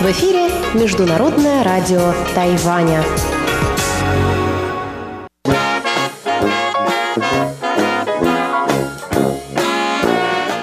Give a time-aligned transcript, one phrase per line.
[0.00, 3.02] В эфире Международное радио Тайваня.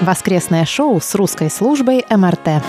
[0.00, 2.62] Воскресное шоу с русской службой МРТ.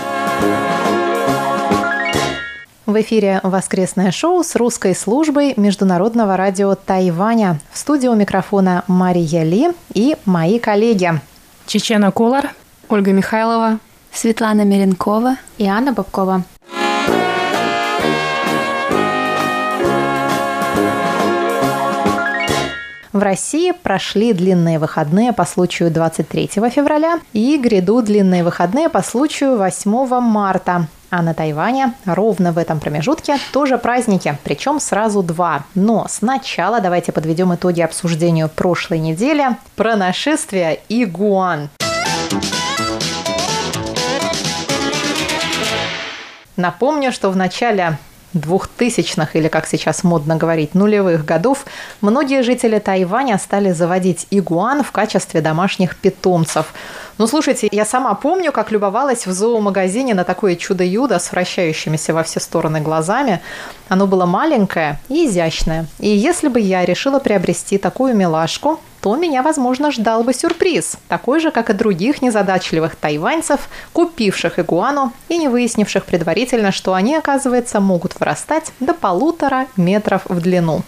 [2.84, 7.60] В эфире воскресное шоу с русской службой Международного радио Тайваня.
[7.72, 11.18] В студии у микрофона Мария Ли и мои коллеги.
[11.66, 12.50] Чечена Кулар,
[12.90, 13.78] Ольга Михайлова,
[14.12, 16.44] Светлана Меренкова и Анна Бабкова.
[23.12, 29.56] В России прошли длинные выходные по случаю 23 февраля и грядут длинные выходные по случаю
[29.56, 30.88] 8 марта.
[31.08, 35.64] А на Тайване ровно в этом промежутке тоже праздники, причем сразу два.
[35.74, 41.70] Но сначала давайте подведем итоги обсуждению прошлой недели про нашествие игуан.
[46.56, 47.96] Напомню, что в начале
[48.32, 51.64] двухтысячных или, как сейчас модно говорить, нулевых годов,
[52.00, 56.72] многие жители Тайваня стали заводить игуан в качестве домашних питомцев.
[57.18, 62.22] Ну, слушайте, я сама помню, как любовалась в зоомагазине на такое чудо-юдо с вращающимися во
[62.22, 63.40] все стороны глазами.
[63.88, 65.86] Оно было маленькое и изящное.
[65.98, 71.40] И если бы я решила приобрести такую милашку, то меня, возможно, ждал бы сюрприз, такой
[71.40, 77.80] же, как и других незадачливых тайваньцев, купивших игуану и не выяснивших предварительно, что они, оказывается,
[77.80, 80.82] могут вырастать до полутора метров в длину.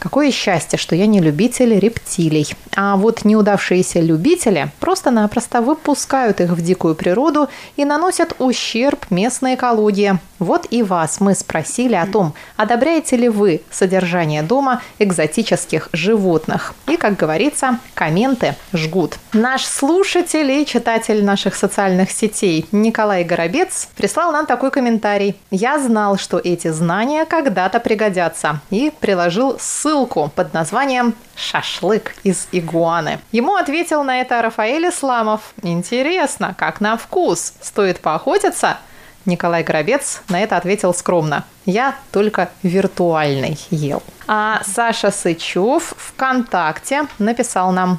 [0.00, 2.56] Какое счастье, что я не любитель рептилий.
[2.74, 10.18] А вот неудавшиеся любители просто-напросто выпускают их в дикую природу и наносят ущерб местной экологии.
[10.38, 16.72] Вот и вас мы спросили о том, одобряете ли вы содержание дома экзотических животных.
[16.88, 19.18] И, как говорится, комменты жгут.
[19.34, 25.36] Наш слушатель и читатель наших социальных сетей Николай Горобец прислал нам такой комментарий.
[25.50, 29.89] «Я знал, что эти знания когда-то пригодятся» и приложил ссылку
[30.34, 33.18] под названием «Шашлык из игуаны».
[33.32, 35.40] Ему ответил на это Рафаэль Исламов.
[35.62, 37.54] «Интересно, как на вкус?
[37.60, 38.78] Стоит поохотиться?»
[39.26, 41.44] Николай Горобец на это ответил скромно.
[41.66, 44.02] Я только виртуальный ел.
[44.26, 47.98] А Саша Сычев ВКонтакте написал нам,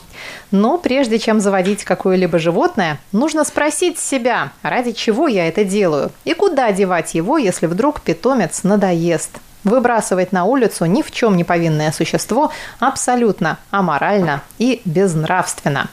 [0.50, 6.34] но прежде чем заводить какое-либо животное, нужно спросить себя, ради чего я это делаю, и
[6.34, 9.40] куда девать его, если вдруг питомец надоест.
[9.64, 15.90] Выбрасывать на улицу ни в чем не повинное существо абсолютно аморально и безнравственно.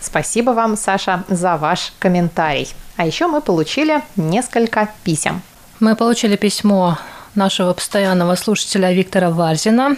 [0.00, 2.68] Спасибо вам, Саша, за ваш комментарий.
[2.96, 5.42] А еще мы получили несколько писем.
[5.80, 6.98] Мы получили письмо
[7.34, 9.96] нашего постоянного слушателя Виктора Варзина.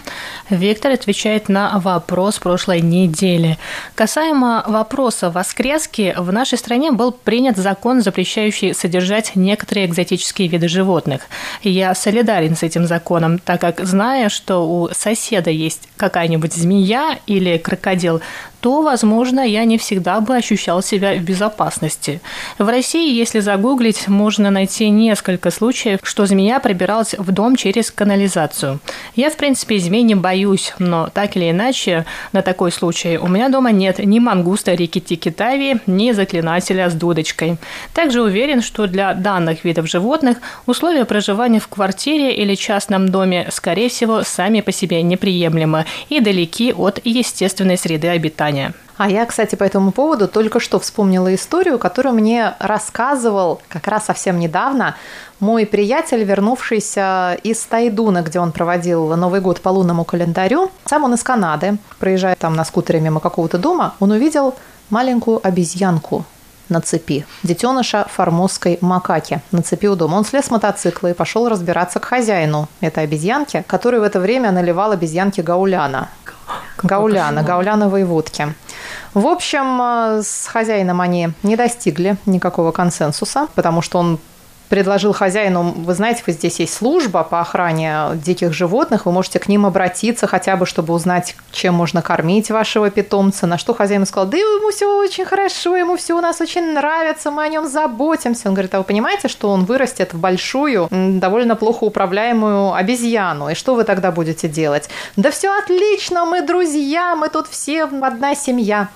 [0.50, 3.58] Виктор отвечает на вопрос прошлой недели.
[3.94, 11.22] Касаемо вопроса воскрески, в нашей стране был принят закон, запрещающий содержать некоторые экзотические виды животных.
[11.62, 17.58] Я солидарен с этим законом, так как, зная, что у соседа есть какая-нибудь змея или
[17.58, 18.20] крокодил,
[18.64, 22.22] то, возможно, я не всегда бы ощущал себя в безопасности.
[22.56, 28.80] В России, если загуглить, можно найти несколько случаев, что змея пробиралась в дом через канализацию.
[29.16, 33.50] Я, в принципе, змей не боюсь, но так или иначе, на такой случай у меня
[33.50, 37.58] дома нет ни мангуста реки Китави, ни заклинателя с дудочкой.
[37.92, 43.90] Также уверен, что для данных видов животных условия проживания в квартире или частном доме, скорее
[43.90, 48.74] всего, сами по себе неприемлемы и далеки от естественной среды обитания образования.
[48.96, 54.04] А я, кстати, по этому поводу только что вспомнила историю, которую мне рассказывал как раз
[54.04, 54.94] совсем недавно
[55.40, 60.70] мой приятель, вернувшийся из Тайдуна, где он проводил Новый год по лунному календарю.
[60.84, 61.78] Сам он из Канады.
[61.98, 64.54] Проезжая там на скутере мимо какого-то дома, он увидел
[64.90, 66.24] маленькую обезьянку
[66.68, 67.26] на цепи.
[67.42, 70.16] Детеныша формозской макаки на цепи у дома.
[70.16, 74.50] Он слез с мотоцикла и пошел разбираться к хозяину этой обезьянки, который в это время
[74.50, 76.08] наливал обезьянке гауляна.
[76.82, 78.54] Гауляна, гауляновой водки.
[79.14, 84.18] В общем, э, с хозяином они не достигли никакого консенсуса, потому что он
[84.68, 89.48] предложил хозяину, вы знаете, вот здесь есть служба по охране диких животных, вы можете к
[89.48, 93.46] ним обратиться хотя бы, чтобы узнать, чем можно кормить вашего питомца.
[93.46, 97.30] На что хозяин сказал, да ему все очень хорошо, ему все у нас очень нравится,
[97.30, 98.48] мы о нем заботимся.
[98.48, 103.54] Он говорит, а вы понимаете, что он вырастет в большую, довольно плохо управляемую обезьяну, и
[103.54, 104.88] что вы тогда будете делать?
[105.16, 108.88] Да все отлично, мы друзья, мы тут все одна семья.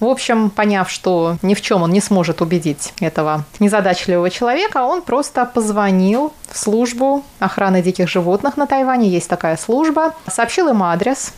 [0.00, 5.00] В общем, поняв, что ни в чем он не сможет убедить этого незадачливого человека, он
[5.02, 9.08] просто позвонил в службу охраны диких животных на Тайване.
[9.08, 10.14] Есть такая служба.
[10.26, 11.32] Сообщил им адрес,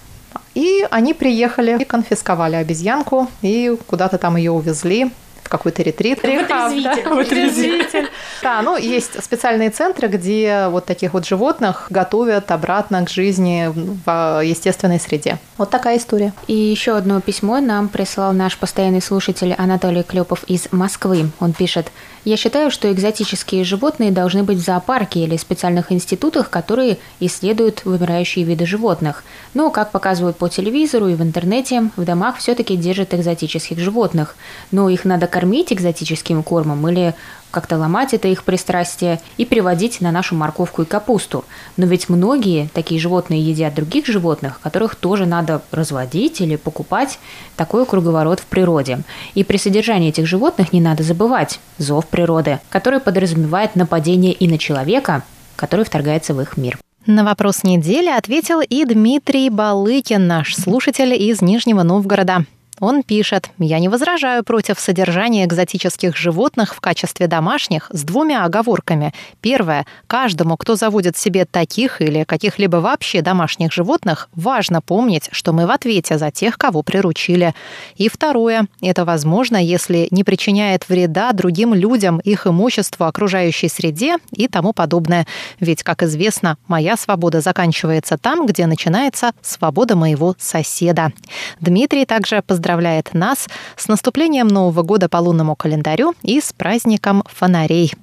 [0.55, 5.11] и они приехали и конфисковали обезьянку, и куда-то там ее увезли
[5.49, 6.23] какой-то ретрит.
[6.23, 7.05] Вытрезвитель.
[7.05, 8.09] Да, вытрезвитель.
[8.43, 14.43] Да, ну, есть специальные центры, где вот таких вот животных готовят обратно к жизни в
[14.45, 15.39] естественной среде.
[15.57, 16.33] Вот такая история.
[16.47, 21.31] И еще одно письмо нам прислал наш постоянный слушатель Анатолий Клепов из Москвы.
[21.41, 21.93] Он пишет,
[22.27, 28.45] я считаю, что экзотические животные должны быть в зоопарке или специальных институтах, которые исследуют вымирающие
[28.45, 29.23] виды животных.
[29.55, 34.35] Но, как показывают по телевизору и в интернете, в домах все-таки держат экзотических животных.
[34.73, 37.15] Но их надо кормить экзотическим кормом или
[37.51, 41.45] как-то ломать это их пристрастие и переводить на нашу морковку и капусту.
[41.77, 47.19] Но ведь многие такие животные едят других животных, которых тоже надо разводить или покупать.
[47.57, 49.01] Такой круговорот в природе.
[49.35, 54.59] И при содержании этих животных не надо забывать зов природы, который подразумевает нападение и на
[54.59, 55.23] человека,
[55.57, 56.79] который вторгается в их мир.
[57.07, 62.45] На вопрос недели ответил и Дмитрий Балыкин, наш слушатель из Нижнего Новгорода.
[62.81, 69.15] Он пишет, «Я не возражаю против содержания экзотических животных в качестве домашних с двумя оговорками.
[69.41, 69.87] Первое.
[70.07, 75.71] Каждому, кто заводит себе таких или каких-либо вообще домашних животных, важно помнить, что мы в
[75.71, 77.55] ответе за тех, кого приручили.
[77.97, 78.67] И второе.
[78.83, 85.27] Это возможно, если не причиняет вреда другим людям, их имуществу, окружающей среде и тому подобное.
[85.61, 91.13] Ведь, как известно, моя свобода заканчивается там, где начинается свобода моего соседа».
[91.61, 93.47] Дмитрий также поздравляет поздравляет нас
[93.77, 97.95] с наступлением Нового года по лунному календарю и с праздником фонарей.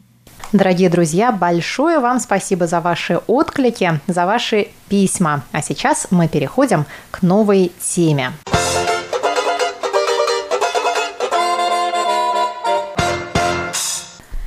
[0.54, 5.44] Дорогие друзья, большое вам спасибо за ваши отклики, за ваши письма.
[5.52, 8.32] А сейчас мы переходим к новой теме.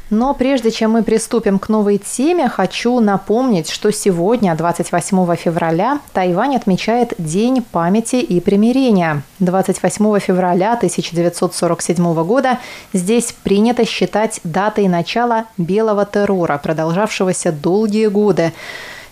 [0.09, 6.55] Но прежде чем мы приступим к новой теме, хочу напомнить, что сегодня, 28 февраля, Тайвань
[6.55, 9.23] отмечает День памяти и примирения.
[9.41, 12.59] 28 февраля 1947 года
[12.93, 18.53] здесь принято считать датой начала белого террора, продолжавшегося долгие годы.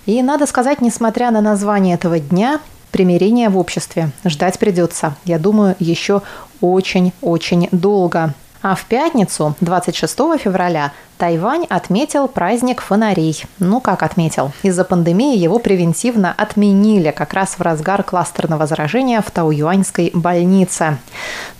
[0.06, 2.60] И надо сказать, несмотря на название этого дня,
[2.92, 6.22] примирения в обществе ждать придется, я думаю, еще
[6.60, 8.32] очень-очень долго.
[8.64, 13.44] А в пятницу, 26 февраля, Тайвань отметил праздник фонарей.
[13.60, 14.50] Ну как отметил?
[14.62, 20.98] Из-за пандемии его превентивно отменили как раз в разгар кластерного заражения в Тауюаньской больнице.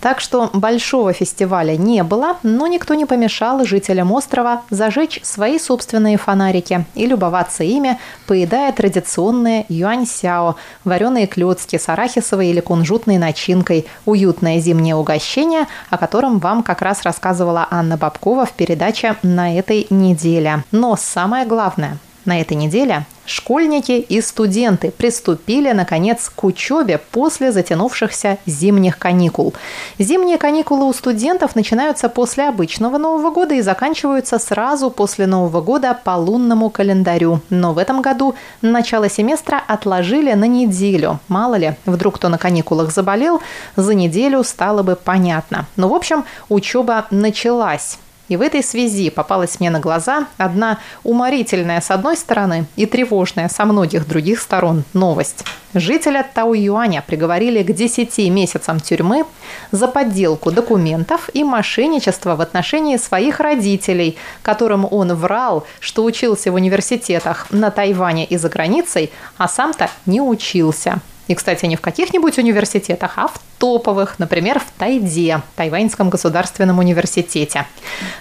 [0.01, 6.17] Так что большого фестиваля не было, но никто не помешал жителям острова зажечь свои собственные
[6.17, 7.97] фонарики и любоваться ими,
[8.27, 16.39] поедая традиционные юаньсяо, вареные клетки с арахисовой или кунжутной начинкой, уютное зимнее угощение, о котором
[16.39, 20.63] вам как раз рассказывала Анна Бабкова в передаче «На на этой неделе.
[20.71, 28.37] Но самое главное, на этой неделе школьники и студенты приступили, наконец, к учебе после затянувшихся
[28.45, 29.53] зимних каникул.
[29.99, 35.97] Зимние каникулы у студентов начинаются после обычного Нового года и заканчиваются сразу после Нового года
[36.03, 37.41] по лунному календарю.
[37.49, 41.19] Но в этом году начало семестра отложили на неделю.
[41.27, 43.41] Мало ли, вдруг кто на каникулах заболел,
[43.75, 45.65] за неделю стало бы понятно.
[45.75, 47.97] Но, в общем, учеба началась.
[48.27, 53.49] И в этой связи попалась мне на глаза одна уморительная с одной стороны и тревожная
[53.49, 55.45] со многих других сторон новость.
[55.75, 59.25] Жителя Тау-Юаня приговорили к 10 месяцам тюрьмы
[59.71, 66.55] за подделку документов и мошенничество в отношении своих родителей, которым он врал, что учился в
[66.55, 71.01] университетах на Тайване и за границей, а сам-то не учился.
[71.27, 77.65] И, кстати, не в каких-нибудь университетах, а в топовых, например, в Тайде, Тайваньском государственном университете.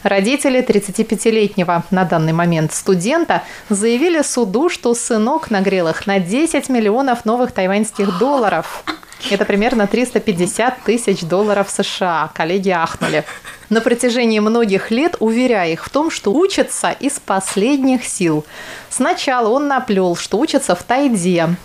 [0.02, 7.24] Родители 35-летнего на данный момент студента заявили суду, что сынок нагрел их на 10 миллионов
[7.24, 8.84] новых тайваньских долларов.
[9.30, 12.30] Это примерно 350 тысяч долларов США.
[12.34, 13.24] Коллеги ахнули.
[13.70, 18.44] На протяжении многих лет уверяя их в том, что учатся из последних сил.
[18.90, 21.56] Сначала он наплел, что учится в Тайде,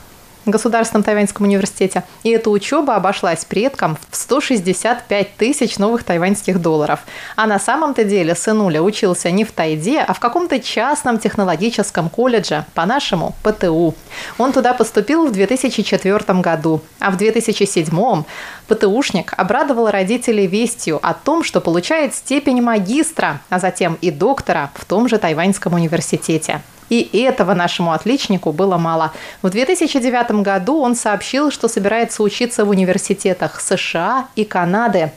[0.45, 2.03] Государственном Тайваньском университете.
[2.23, 7.01] И эта учеба обошлась предкам в 165 тысяч новых тайваньских долларов.
[7.35, 12.65] А на самом-то деле сынуля учился не в Тайде, а в каком-то частном технологическом колледже,
[12.73, 13.95] по-нашему ПТУ.
[14.37, 18.23] Он туда поступил в 2004 году, а в 2007
[18.67, 24.85] ПТУшник обрадовал родителей вестью о том, что получает степень магистра, а затем и доктора в
[24.85, 26.61] том же Тайваньском университете.
[26.89, 29.13] И этого нашему отличнику было мало.
[29.41, 35.11] В 2009 году он сообщил, что собирается учиться в университетах США и Канады.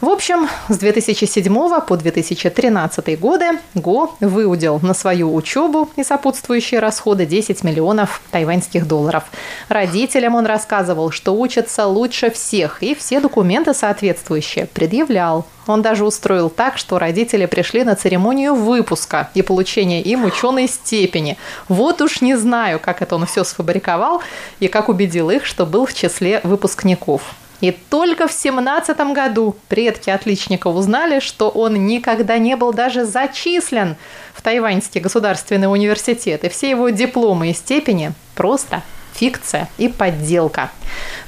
[0.00, 7.26] В общем, с 2007 по 2013 годы Го выудил на свою учебу и сопутствующие расходы
[7.26, 9.24] 10 миллионов тайваньских долларов.
[9.68, 15.46] Родителям он рассказывал, что учится лучше всех, и все документы соответствующие предъявлял.
[15.66, 21.36] Он даже устроил так, что родители пришли на церемонию выпуска и получения им ученой степени.
[21.66, 24.22] Вот уж не знаю, как это он все сфабриковал
[24.60, 27.34] и как убедил их, что был в числе выпускников.
[27.60, 33.96] И только в семнадцатом году предки отличника узнали, что он никогда не был даже зачислен
[34.34, 38.82] в Тайваньский государственный университет, и все его дипломы и степени просто
[39.18, 40.70] фикция и подделка.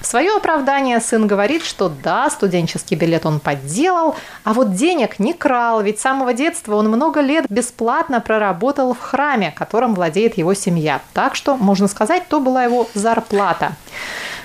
[0.01, 5.33] В свое оправдание сын говорит, что да, студенческий билет он подделал, а вот денег не
[5.33, 10.55] крал, ведь с самого детства он много лет бесплатно проработал в храме, которым владеет его
[10.55, 11.01] семья.
[11.13, 13.73] Так что, можно сказать, то была его зарплата.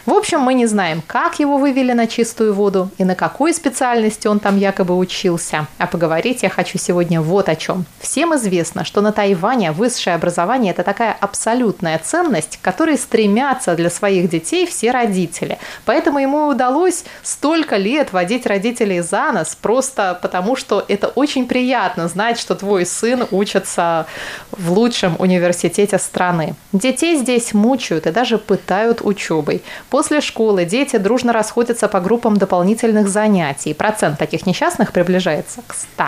[0.06, 4.28] В общем, мы не знаем, как его вывели на чистую воду и на какой специальности
[4.28, 5.66] он там якобы учился.
[5.80, 7.86] А поговорить я хочу сегодня вот о чем.
[8.00, 13.90] Всем известно, что на Тайване высшее образование– это такая абсолютная ценность, к которой стремятся для
[13.90, 15.58] своих детей все родители.
[15.86, 22.08] Поэтому ему удалось столько лет водить родителей за нос, просто потому что это очень приятно
[22.08, 24.06] знать, что твой сын учится
[24.52, 26.54] в лучшем университете страны.
[26.74, 29.64] Детей здесь мучают и даже пытают учебой.
[29.96, 33.74] После школы дети дружно расходятся по группам дополнительных занятий.
[33.74, 36.04] Процент таких несчастных приближается к 100.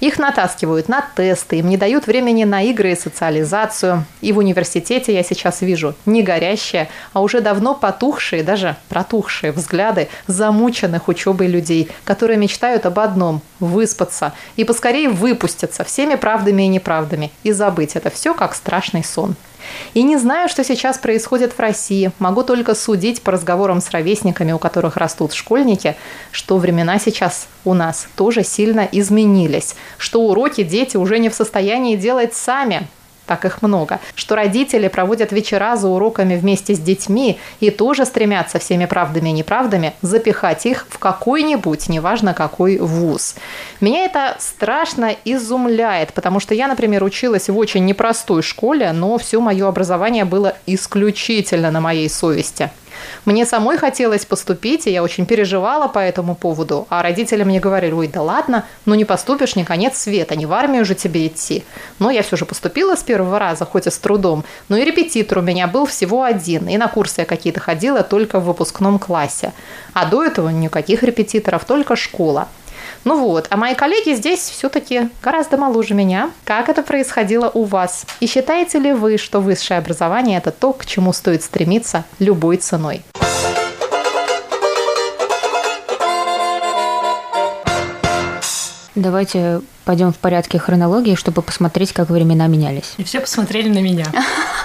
[0.00, 4.04] Их натаскивают на тесты, им не дают времени на игры и социализацию.
[4.20, 10.08] И в университете я сейчас вижу не горящие, а уже давно потухшие, даже протухшие взгляды
[10.26, 17.30] замученных учебой людей, которые мечтают об одном– выспаться и поскорее выпуститься всеми правдами и неправдами
[17.44, 19.36] и забыть это все как страшный сон.
[19.94, 22.12] И не знаю, что сейчас происходит в России.
[22.18, 25.96] Могу только судить по разговорам с ровесниками, у которых растут школьники,
[26.30, 31.96] что времена сейчас у нас тоже сильно изменились, что уроки дети уже не в состоянии
[31.96, 32.88] делать сами,
[33.26, 38.58] так их много, что родители проводят вечера за уроками вместе с детьми и тоже стремятся
[38.58, 43.34] всеми правдами и неправдами запихать их в какой-нибудь, неважно какой вуз.
[43.80, 49.40] Меня это страшно изумляет, потому что я, например, училась в очень непростой школе, но все
[49.40, 52.70] мое образование было исключительно на моей совести.
[53.24, 56.86] Мне самой хотелось поступить, и я очень переживала по этому поводу.
[56.90, 60.52] А родители мне говорили, ой, да ладно, ну не поступишь, не конец света, не в
[60.52, 61.64] армию же тебе идти.
[61.98, 64.44] Но я все же поступила с первого раза, хоть и с трудом.
[64.68, 68.40] Но и репетитор у меня был всего один, и на курсы я какие-то ходила только
[68.40, 69.52] в выпускном классе.
[69.92, 72.48] А до этого никаких репетиторов, только школа.
[73.04, 76.30] Ну вот, а мои коллеги здесь все-таки гораздо моложе меня.
[76.44, 78.06] Как это происходило у вас?
[78.20, 83.02] И считаете ли вы, что высшее образование– это то, к чему стоит стремиться любой ценой?
[88.94, 92.94] Давайте пойдем в порядке хронологии, чтобы посмотреть, как времена менялись.
[92.96, 94.06] И все посмотрели на меня.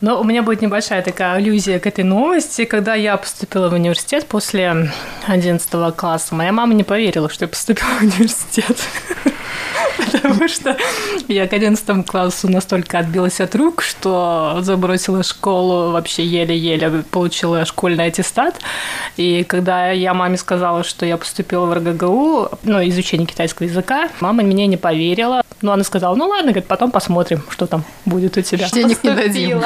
[0.00, 2.64] Но у меня будет небольшая такая аллюзия к этой новости.
[2.64, 4.90] Когда я поступила в университет после
[5.26, 8.76] 11 класса, моя мама не поверила, что я поступила в университет.
[10.12, 10.76] Потому что
[11.28, 18.06] я к 11 классу настолько отбилась от рук, что забросила школу, вообще еле-еле получила школьный
[18.06, 18.60] аттестат.
[19.16, 24.42] И когда я маме сказала, что я поступила в РГГУ, ну, изучение китайского языка, мама
[24.42, 25.42] мне не поверила.
[25.62, 28.68] Ну, она сказала, ну ладно, говорит, потом посмотрим, что там будет у тебя.
[28.68, 29.62] Денег не дадим.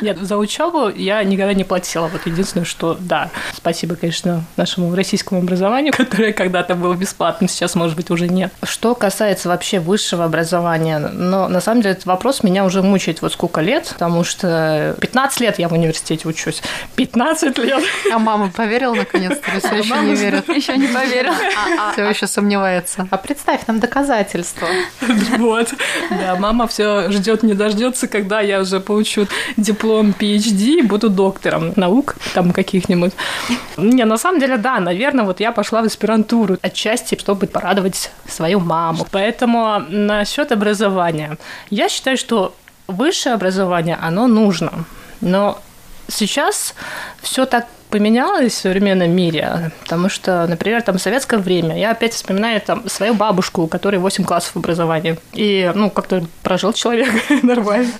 [0.00, 2.08] Нет, за учебу я никогда не платила.
[2.08, 7.96] Вот единственное, что да, спасибо, конечно, нашему российскому образованию, которое когда-то было бесплатным, сейчас, может
[7.96, 8.52] быть, уже нет.
[8.62, 13.32] Что касается вообще высшего образования, но на самом деле этот вопрос меня уже мучает вот
[13.32, 16.62] сколько лет, потому что 15 лет я в университете учусь.
[16.96, 17.82] 15 лет.
[18.12, 19.58] А мама поверила наконец-то?
[19.58, 20.48] Все а еще не верит?
[20.48, 21.36] Еще не поверила.
[21.56, 23.08] А, а, все еще сомневается.
[23.10, 24.68] А представь нам доказательства.
[25.38, 25.74] Вот.
[26.10, 31.72] Да, мама все ждет, не дождется, когда я уже получу диплом PhD и буду доктором
[31.76, 33.12] наук там каких-нибудь.
[33.76, 38.60] Не, на самом деле, да, наверное, вот я пошла в аспирантуру отчасти, чтобы порадовать свою
[38.60, 39.06] маму.
[39.10, 41.38] Поэтому насчет образования.
[41.70, 42.54] Я считаю, что
[42.86, 44.72] высшее образование, оно нужно.
[45.20, 45.58] Но
[46.08, 46.74] сейчас
[47.22, 52.60] все так поменялось в современном мире, потому что, например, там советское время, я опять вспоминаю
[52.60, 57.08] там свою бабушку, у которой 8 классов образования, и, ну, как-то прожил человек
[57.42, 57.92] нормально.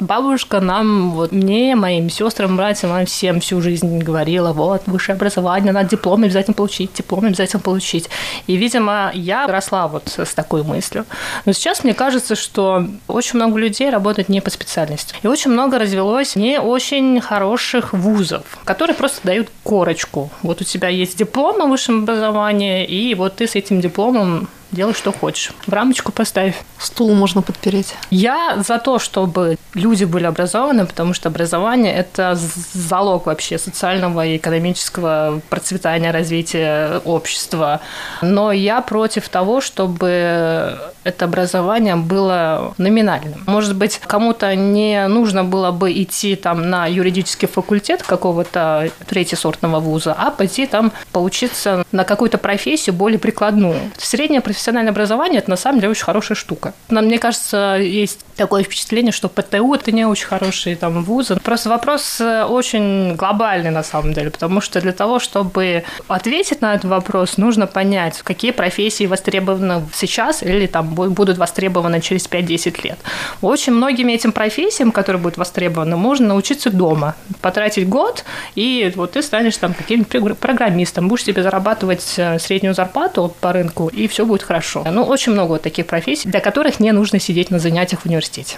[0.00, 5.72] Бабушка нам, вот мне, моим сестрам, братьям, нам всем всю жизнь говорила, вот, высшее образование,
[5.72, 8.08] надо диплом обязательно получить, диплом обязательно получить.
[8.46, 11.04] И, видимо, я росла вот с такой мыслью.
[11.44, 15.14] Но сейчас мне кажется, что очень много людей работают не по специальности.
[15.22, 20.30] И очень много развелось не очень хороших вузов, которые просто дают корочку.
[20.42, 24.94] Вот у тебя есть диплом о высшем образовании, и вот ты с этим дипломом делай,
[24.94, 25.52] что хочешь.
[25.66, 26.54] В рамочку поставь.
[26.78, 27.94] Стул можно подпереть.
[28.10, 32.38] Я за то, чтобы люди были образованы, потому что образование– это
[32.72, 37.80] залог вообще социального и экономического процветания, развития общества.
[38.22, 43.42] Но я против того, чтобы это образование было номинальным.
[43.46, 50.12] Может быть, кому-то не нужно было бы идти там на юридический факультет какого-то третьесортного вуза,
[50.12, 53.78] а пойти там поучиться на какую-то профессию более прикладную.
[53.96, 56.74] Среднее профессиональное образование– это на самом деле очень хорошая штука.
[56.90, 61.36] Но мне кажется, есть такое впечатление, что ПТУ– это не очень хорошие там вузы.
[61.36, 66.74] Просто вопрос э, очень глобальный на самом деле, потому что для того, чтобы ответить на
[66.74, 72.98] этот вопрос, нужно понять, какие профессии востребованы сейчас или там будут востребованы через 5-10 лет.
[73.42, 77.14] Очень многими этим профессиям, которые будут востребованы, можно научиться дома.
[77.40, 78.24] Потратить год,
[78.54, 83.88] и вот ты станешь там каким-нибудь программистом, будешь себе зарабатывать э, среднюю зарплату по рынку,
[83.88, 84.82] и все будет хорошо.
[84.90, 88.56] Ну, очень много вот таких профессий, для которых не нужно сидеть на занятиях в университете.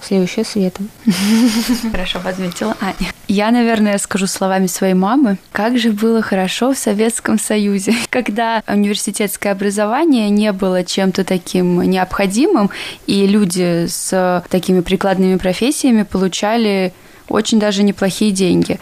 [0.00, 0.82] Следующая Света.
[1.92, 3.12] Хорошо подметила Аня.
[3.28, 9.52] Я, наверное, скажу словами своей мамы, как же было хорошо в Советском Союзе, когда университетское
[9.52, 12.70] образование не было чем-то таким необходимым,
[13.06, 16.94] и люди с такими прикладными профессиями получали
[17.28, 18.80] очень даже неплохие деньги.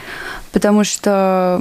[0.52, 1.60] Потому что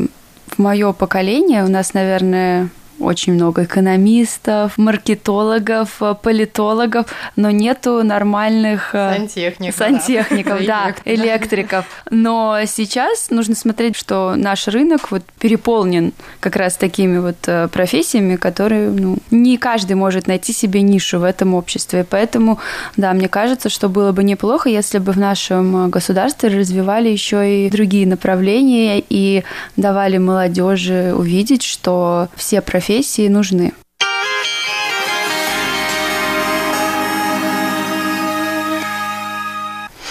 [0.57, 1.63] мое поколение.
[1.63, 10.95] У нас, наверное, очень много экономистов, маркетологов, политологов, но нету нормальных э, сантехников, сантехников да,
[11.05, 11.85] электриков.
[12.09, 18.37] Но сейчас нужно смотреть, что наш рынок вот переполнен как раз такими вот э, профессиями,
[18.37, 22.05] которые ну, не каждый может найти себе нишу в этом обществе.
[22.09, 22.59] Поэтому,
[22.95, 27.69] да, мне кажется, что было бы неплохо, если бы в нашем государстве развивали еще и
[27.69, 29.43] другие направления и
[29.75, 33.73] давали молодежи увидеть, что все профессии профессии нужны.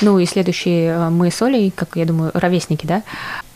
[0.00, 3.04] Ну и следующие э, мы с Олей, как я думаю, ровесники, да?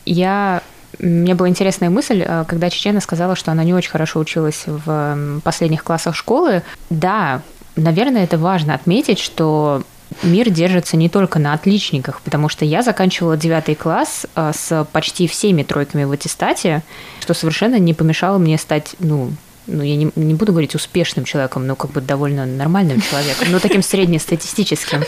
[0.05, 0.63] Я
[0.99, 5.41] мне была интересная мысль, э, когда Чечена сказала, что она не очень хорошо училась в
[5.43, 6.63] последних классах школы.
[6.89, 7.41] Да,
[7.75, 9.83] наверное, это важно отметить, что
[10.23, 15.27] мир держится не только на отличниках, потому что я заканчивала девятый класс а, с почти
[15.27, 16.83] всеми тройками в аттестате,
[17.19, 19.31] что совершенно не помешало мне стать, ну,
[19.69, 23.59] ну, я не, не буду говорить успешным человеком, но как бы довольно нормальным человеком, но
[23.59, 25.03] таким среднестатистическим.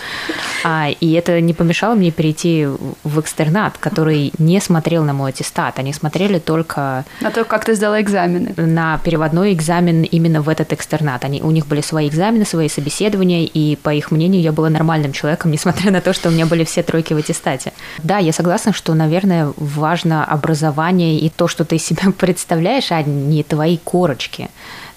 [0.63, 2.67] А, и это не помешало мне перейти
[3.03, 5.79] в экстернат, который не смотрел на мой аттестат.
[5.79, 7.05] Они смотрели только...
[7.21, 8.53] На то, как ты сдала экзамены.
[8.57, 11.25] На переводной экзамен именно в этот экстернат.
[11.25, 15.13] Они, у них были свои экзамены, свои собеседования, и, по их мнению, я была нормальным
[15.13, 17.73] человеком, несмотря на то, что у меня были все тройки в аттестате.
[18.03, 23.43] Да, я согласна, что, наверное, важно образование и то, что ты себя представляешь, а не
[23.43, 24.49] твои корочки.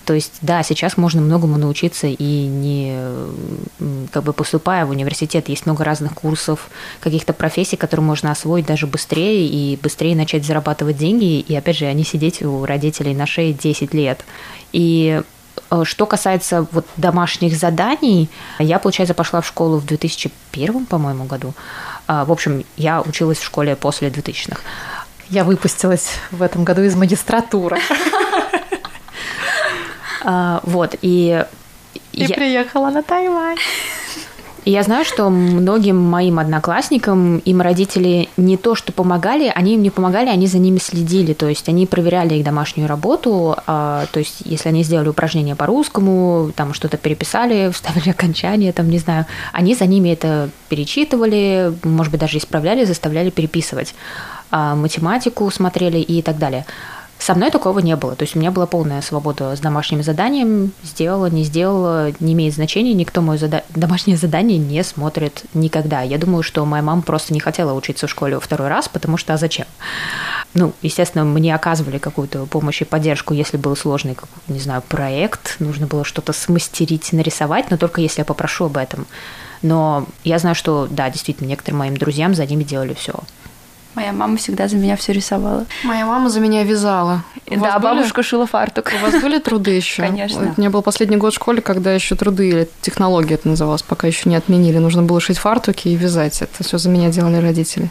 [0.04, 2.94] То есть, да, сейчас можно многому научиться и не
[4.12, 6.68] как бы поступая в университет, есть много разных курсов,
[7.00, 11.86] каких-то профессий, которые можно освоить даже быстрее и быстрее начать зарабатывать деньги, и опять же,
[11.86, 14.24] они сидеть у родителей на шее 10 лет.
[14.72, 15.22] И
[15.70, 21.54] э, что касается вот домашних заданий, я, получается, пошла в школу в 2001, по-моему, году.
[22.06, 24.60] А, в общем, я училась в школе после 2000-х.
[25.30, 27.78] Я выпустилась в этом году из магистратуры.
[30.24, 31.44] А, вот, и...
[32.12, 32.34] И я...
[32.34, 33.58] приехала на Тайвань.
[34.64, 39.82] И я знаю, что многим моим одноклассникам им родители не то что помогали, они им
[39.82, 41.34] не помогали, они за ними следили.
[41.34, 43.56] То есть они проверяли их домашнюю работу.
[43.66, 48.88] А, то есть если они сделали упражнение по русскому, там что-то переписали, вставили окончание, там
[48.88, 53.94] не знаю, они за ними это перечитывали, может быть даже исправляли, заставляли переписывать.
[54.50, 56.64] А, математику смотрели и так далее.
[57.24, 58.14] Со мной такого не было.
[58.16, 60.72] То есть у меня была полная свобода с домашним заданием.
[60.82, 62.92] Сделала, не сделала, не имеет значения.
[62.92, 63.64] Никто мое зада...
[63.74, 66.02] домашнее задание не смотрит никогда.
[66.02, 69.32] Я думаю, что моя мама просто не хотела учиться в школе второй раз, потому что
[69.32, 69.64] а зачем?
[70.52, 75.86] Ну, естественно, мне оказывали какую-то помощь и поддержку, если был сложный, не знаю, проект, нужно
[75.86, 79.06] было что-то смастерить, нарисовать, но только если я попрошу об этом.
[79.62, 83.14] Но я знаю, что, да, действительно, некоторым моим друзьям за ними делали все.
[83.94, 85.66] Моя мама всегда за меня все рисовала.
[85.84, 87.22] Моя мама за меня вязала.
[87.46, 88.26] У да, бабушка были...
[88.26, 88.92] шила фартук.
[88.98, 90.02] У вас были труды еще?
[90.02, 90.54] Конечно.
[90.56, 94.06] У меня был последний год в школе, когда еще труды, или технология это называлось, пока
[94.06, 94.78] еще не отменили.
[94.78, 96.42] Нужно было шить фартуки и вязать.
[96.42, 97.90] Это все за меня делали родители.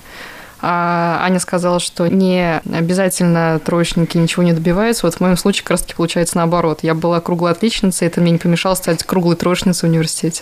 [0.65, 5.05] А Аня сказала, что не обязательно троечники ничего не добиваются.
[5.05, 6.79] Вот в моем случае как раз таки получается наоборот.
[6.83, 10.41] Я была круглой отличницей, это мне не помешало стать круглой троечницей в университете,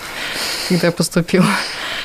[0.70, 1.48] когда я поступила.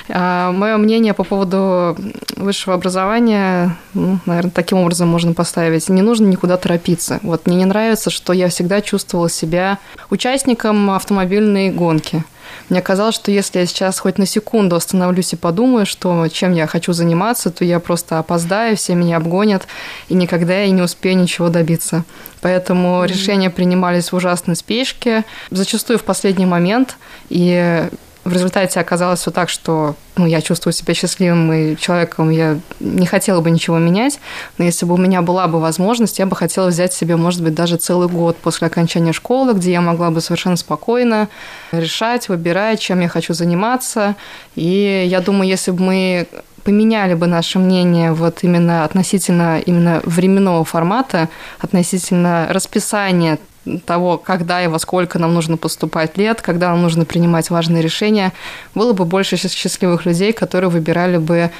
[0.09, 1.95] А мое мнение по поводу
[2.37, 5.91] высшего образования, ну, наверное, таким образом можно поставить.
[5.91, 7.21] Не нужно никуда торопиться.
[7.23, 12.25] Вот мне не нравится, что я всегда чувствовала себя участником автомобильной гонки–
[12.69, 16.67] мне казалось, что если я сейчас хоть на секунду остановлюсь и подумаю, что чем я
[16.67, 19.67] хочу заниматься, то я просто опоздаю, все меня обгонят,
[20.09, 22.05] и никогда я не успею ничего добиться.
[22.41, 23.07] Поэтому mm-hmm.
[23.07, 26.97] решения принимались в ужасной спешке, зачастую в последний момент,
[27.29, 27.89] и
[28.27, 33.07] в результате оказалось все так, что ну, я чувствую себя счастливым и человеком, я не
[33.07, 34.19] хотела бы ничего менять,
[34.59, 37.55] но если бы у меня была бы возможность, я бы хотела взять себе, может быть,
[37.55, 41.29] даже целый год после окончания школы, где я могла бы совершенно спокойно
[41.71, 44.17] решать, выбирать, чем я хочу заниматься.
[44.57, 46.27] И я думаю, если бы мы
[46.65, 51.29] поменяли бы наше мнение вот именно относительно именно временного формата,
[51.61, 53.39] относительно расписания
[53.85, 58.33] того, когда и во сколько нам нужно поступать лет, когда нам нужно принимать важные решения,
[58.75, 61.51] было бы больше счастливых людей, которые выбирали бы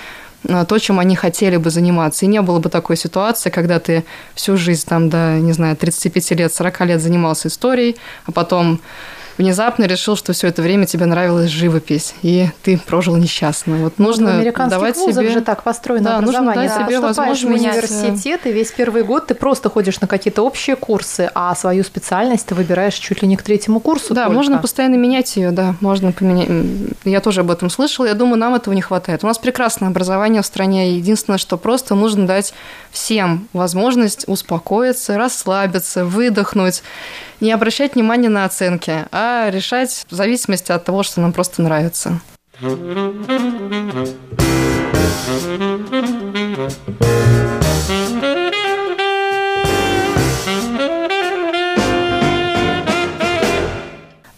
[0.49, 2.25] э, то, чем они хотели бы заниматься.
[2.25, 6.31] И не было бы такой ситуации, когда ты всю жизнь, там, до, не знаю, 35
[6.33, 8.81] лет, 40 лет занимался историей, а потом
[9.39, 13.77] внезапно решил, что все это время тебе нравилась живопись, и ты прожил несчастно.
[13.77, 15.31] Вот ну, нужно в давать себе...
[15.31, 16.63] же так построено да, образование.
[16.63, 17.45] Нужно дать себе возможность...
[17.45, 21.85] в университет, и весь первый год ты просто ходишь на какие-то общие курсы, а свою
[21.85, 24.35] специальность ты выбираешь чуть ли не к третьему курсу Да, только.
[24.35, 26.49] можно постоянно менять ее, да, можно поменять.
[27.05, 29.25] Я тоже об этом слышала, я думаю, нам этого не хватает.
[29.25, 32.55] У нас прекрасное образование в стране, единственное, что просто нужно дать
[32.91, 36.83] всем возможность успокоиться, расслабиться, выдохнуть,
[37.41, 42.21] не обращать внимания на оценки, а решать в зависимости от того, что нам просто нравится.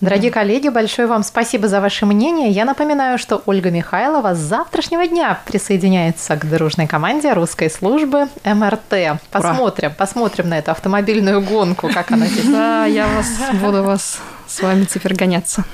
[0.00, 2.50] Дорогие коллеги, большое вам спасибо за ваше мнение.
[2.50, 9.20] Я напоминаю, что Ольга Михайлова с завтрашнего дня присоединяется к дружной команде русской службы МРТ.
[9.32, 9.96] Посмотрим, Ура.
[9.98, 12.46] посмотрим на эту автомобильную гонку, как она здесь.
[12.48, 13.26] Да, я вас
[13.60, 15.64] буду вас с вами теперь гоняться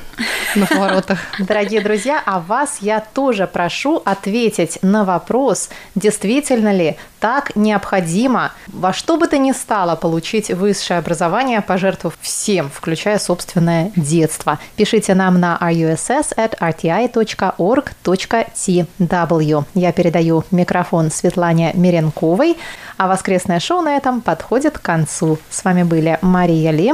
[0.55, 1.19] на поворотах.
[1.39, 8.93] Дорогие друзья, а вас я тоже прошу ответить на вопрос, действительно ли так необходимо во
[8.93, 14.59] что бы то ни стало получить высшее образование, пожертвовав всем, включая собственное детство.
[14.77, 17.15] Пишите нам на russ at rti.org.tw.
[19.75, 22.59] Я передаю микрофон Светлане Миренковой,
[22.97, 25.39] а воскресное шоу на этом подходит к концу.
[25.49, 26.93] С вами были Мария Ли,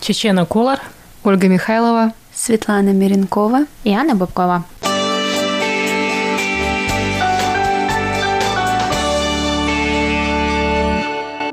[0.00, 0.80] Чечена Кулар,
[1.22, 4.64] Ольга Михайлова, Светлана Миренкова и Анна Бабкова.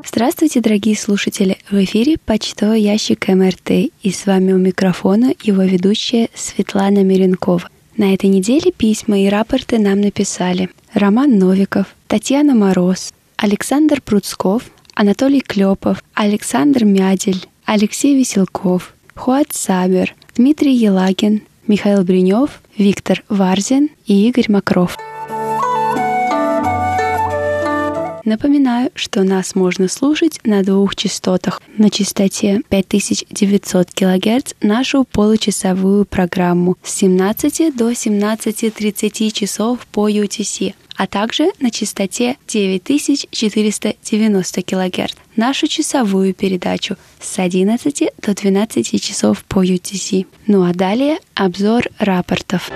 [0.05, 1.57] Здравствуйте, дорогие слушатели!
[1.69, 7.69] В эфире почтовый ящик МРТ, и с вами у микрофона его ведущая Светлана Миренкова.
[7.97, 14.63] На этой неделе письма и рапорты нам написали Роман Новиков, Татьяна Мороз, Александр Пруцков,
[14.95, 24.27] Анатолий Клепов, Александр Мядель, Алексей Веселков, Хуат Сабер, Дмитрий Елагин, Михаил Бринев, Виктор Варзин и
[24.29, 24.97] Игорь Макров.
[28.23, 31.61] Напоминаю, что нас можно слушать на двух частотах.
[31.77, 41.07] На частоте 5900 кГц нашу получасовую программу с 17 до 17.30 часов по UTC– а
[41.07, 50.25] также на частоте 9490 кГц нашу часовую передачу с 11 до 12 часов по UTC.
[50.47, 52.69] Ну а далее обзор рапортов.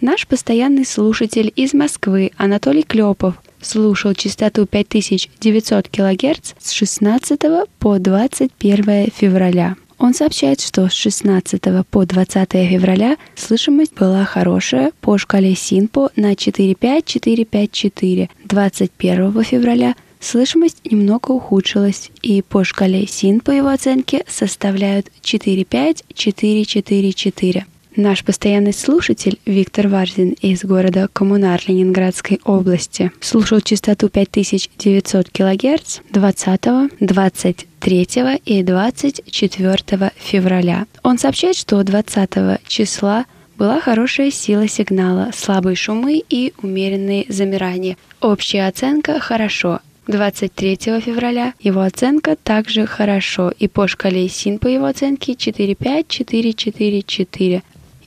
[0.00, 7.40] Наш постоянный слушатель из Москвы Анатолий Клепов слушал частоту 5900 кГц с 16
[7.78, 9.76] по 21 февраля.
[10.00, 11.60] Он сообщает, что с 16
[11.90, 18.30] по 20 февраля слышимость была хорошая по шкале Синпо на 45454.
[18.46, 27.66] 21 февраля слышимость немного ухудшилась, и по шкале СИН по его оценке составляют 45444.
[27.96, 36.60] Наш постоянный слушатель Виктор Варзин из города Коммунар Ленинградской области слушал частоту 5900 кГц 20,
[37.00, 38.08] 23
[38.44, 40.86] и 24 февраля.
[41.02, 43.26] Он сообщает, что 20 числа
[43.60, 47.98] Была хорошая сила сигнала, слабые шумы и умеренные замирания.
[48.22, 49.80] Общая оценка «хорошо».
[50.06, 56.52] 23 февраля его оценка также хорошо, и по шкале СИН по его оценке 4,5, 4,
[56.54, 57.62] 4, 4.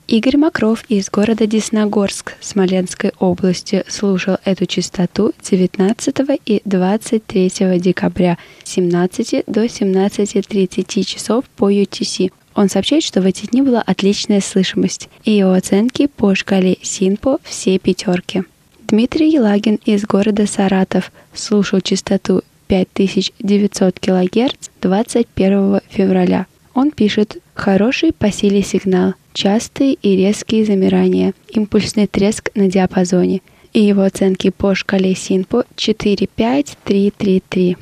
[0.06, 8.72] Игорь Макров из города Десногорск Смоленской области слушал эту частоту 19 и 23 декабря с
[8.72, 12.30] 17 до 17.30 часов по UTC.
[12.54, 17.38] Он сообщает, что в эти дни была отличная слышимость, и его оценки по шкале СИНПО
[17.42, 18.44] все пятерки.
[18.86, 26.46] Дмитрий Елагин из города Саратов слушал частоту 5900 кГц 21 февраля.
[26.74, 33.42] Он пишет «Хороший по силе сигнал, частые и резкие замирания, импульсный треск на диапазоне»
[33.74, 37.76] и его оценки по шкале СИНПО 45333.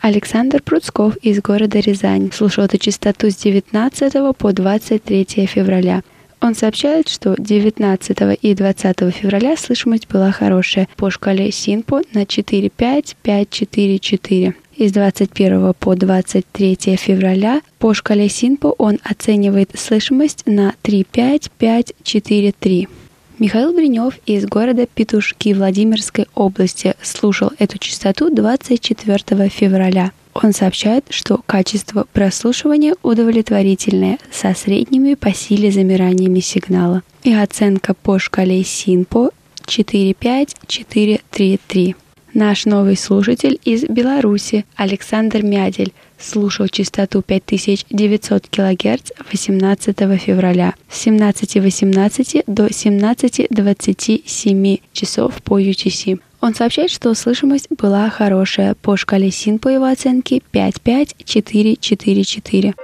[0.00, 6.02] Александр Пруцков из города Рязань слушал эту частоту с 19 по 23 февраля.
[6.40, 14.54] Он сообщает, что 19 и 20 февраля слышимость была хорошая по шкале СИНПО на 4-5-5-4-4.
[14.76, 22.88] Из 21 по 23 февраля по шкале СИНПО он оценивает слышимость на 3-5-5-4-3.
[23.38, 30.12] Михаил Бринев из города Петушки Владимирской области слушал эту частоту 24 февраля.
[30.32, 37.02] Он сообщает, что качество прослушивания удовлетворительное, со средними по силе замираниями сигнала.
[37.24, 39.32] И оценка по шкале СИНПО
[39.66, 41.96] 45433.
[42.34, 52.44] Наш новый слушатель из Беларуси Александр Мядель слушал частоту 5900 кГц 18 февраля с 17.18
[52.46, 56.20] до 17.27 часов по UTC.
[56.40, 58.76] Он сообщает, что слышимость была хорошая.
[58.76, 62.74] По шкале СИН по его оценке 5-5-4-4-4.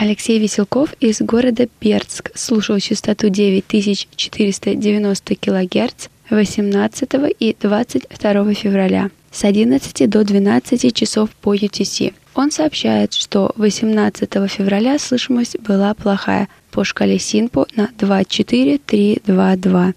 [0.00, 10.08] Алексей Веселков из города Бердск слушал частоту 9490 кГц 18 и 22 февраля с 11
[10.08, 12.14] до 12 часов по UTC.
[12.36, 19.94] Он сообщает, что 18 февраля слышимость была плохая по шкале Синпо на 24322.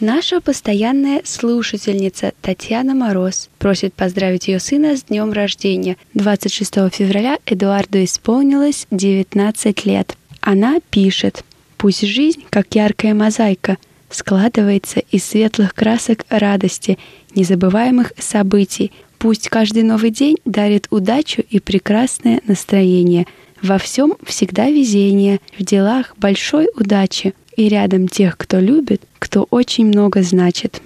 [0.00, 5.96] Наша постоянная слушательница Татьяна Мороз просит поздравить ее сына с днем рождения.
[6.14, 10.16] 26 февраля Эдуарду исполнилось 19 лет.
[10.40, 11.44] Она пишет
[11.76, 13.76] «Пусть жизнь, как яркая мозаика,
[14.10, 16.98] складывается из светлых красок радости,
[17.34, 18.90] незабываемых событий.
[19.18, 23.26] Пусть каждый новый день дарит удачу и прекрасное настроение.
[23.62, 29.86] Во всем всегда везение, в делах большой удачи– и рядом тех, кто любит, кто очень
[29.86, 30.80] много значит.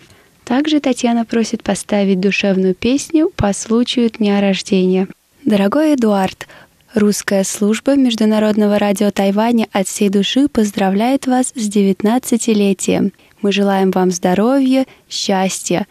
[0.44, 5.08] Также Татьяна просит поставить душевную песню по случаю дня рождения.
[5.44, 6.46] Дорогой Эдуард,
[6.94, 13.12] Русская служба Международного радио Тайваня от всей души поздравляет вас с 19-летием.
[13.42, 15.86] Мы желаем вам здоровья, счастья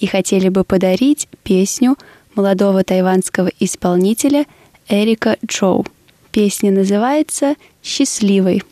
[0.00, 1.96] и хотели бы подарить песню
[2.34, 4.46] молодого тайванского исполнителя
[4.88, 5.86] Эрика Джоу.
[6.32, 8.62] Песня называется «Счастливый».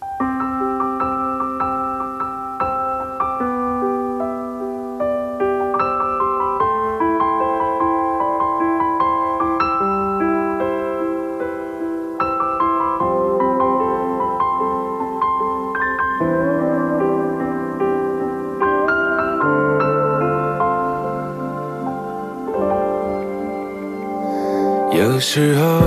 [25.17, 25.81] 有时候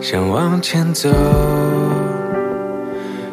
[0.00, 1.10] 想往前走，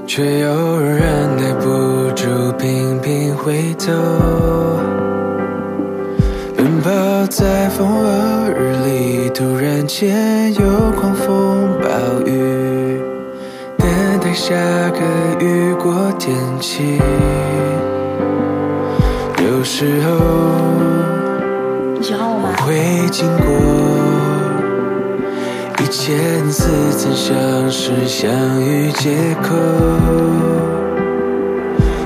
[0.05, 1.01] 却又忍
[1.37, 3.93] 耐不住频频回头。
[6.57, 6.91] 奔跑
[7.29, 11.87] 在风和日丽，突然间有狂风暴
[12.25, 12.99] 雨，
[13.77, 13.87] 等
[14.19, 14.53] 待下
[14.89, 14.99] 个
[15.39, 16.99] 雨过天晴。
[19.37, 20.94] 有时候。
[22.65, 22.73] 会
[23.11, 23.45] 经过
[25.83, 28.27] 一千次曾相识相
[28.59, 29.53] 遇借口，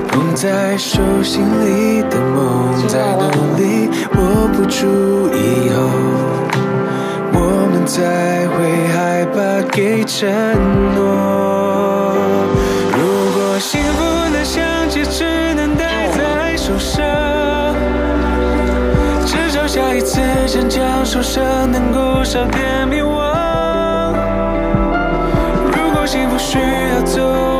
[0.08, 5.80] 捧在手心里的梦在努力握不住以后，
[7.32, 7.36] 我
[7.72, 10.28] 们才会害怕给承
[10.94, 12.19] 诺。
[20.52, 24.12] 想将受伤能够少点迷惘。
[25.70, 27.59] 如果幸福需要走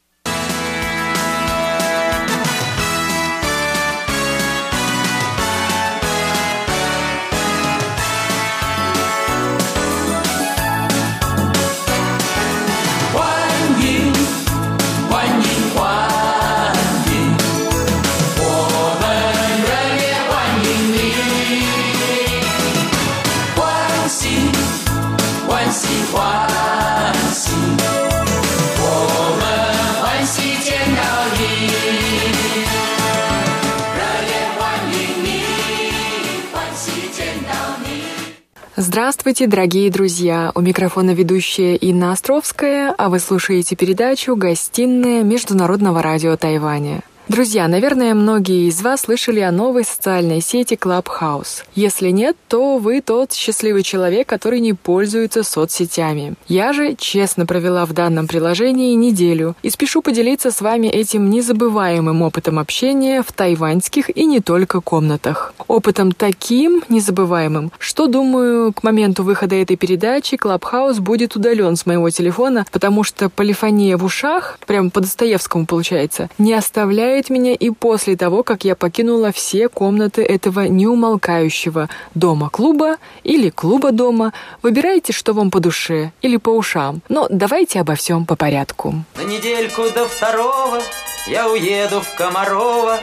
[39.35, 40.51] Здравствуйте, дорогие друзья!
[40.55, 47.01] У микрофона ведущая Инна Островская, а вы слушаете передачу «Гостиная Международного радио Тайваня».
[47.27, 51.63] Друзья, наверное, многие из вас слышали о новой социальной сети Clubhouse.
[51.73, 56.35] Если нет, то вы тот счастливый человек, который не пользуется соцсетями.
[56.47, 62.21] Я же честно провела в данном приложении неделю и спешу поделиться с вами этим незабываемым
[62.21, 65.55] опытом общения в тайваньских и не только комнатах.
[65.67, 72.11] Опытом таким незабываемым, что, думаю, к моменту выхода этой передачи Clubhouse будет удален с моего
[72.11, 77.69] телефона, потому что полифония в ушах, прямо по Достоевскому получается, не оставляет оставляет меня и
[77.69, 84.33] после того, как я покинула все комнаты этого неумолкающего дома-клуба или клуба-дома.
[84.61, 87.01] Выбирайте, что вам по душе или по ушам.
[87.09, 88.93] Но давайте обо всем по порядку.
[89.17, 90.81] На недельку до второго
[91.27, 92.99] я уеду в Комарова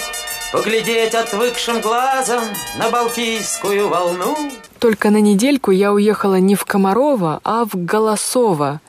[0.52, 2.44] Поглядеть отвыкшим глазом
[2.78, 4.36] на Балтийскую волну.
[4.78, 8.82] Только на недельку я уехала не в Комарова, а в Голосово.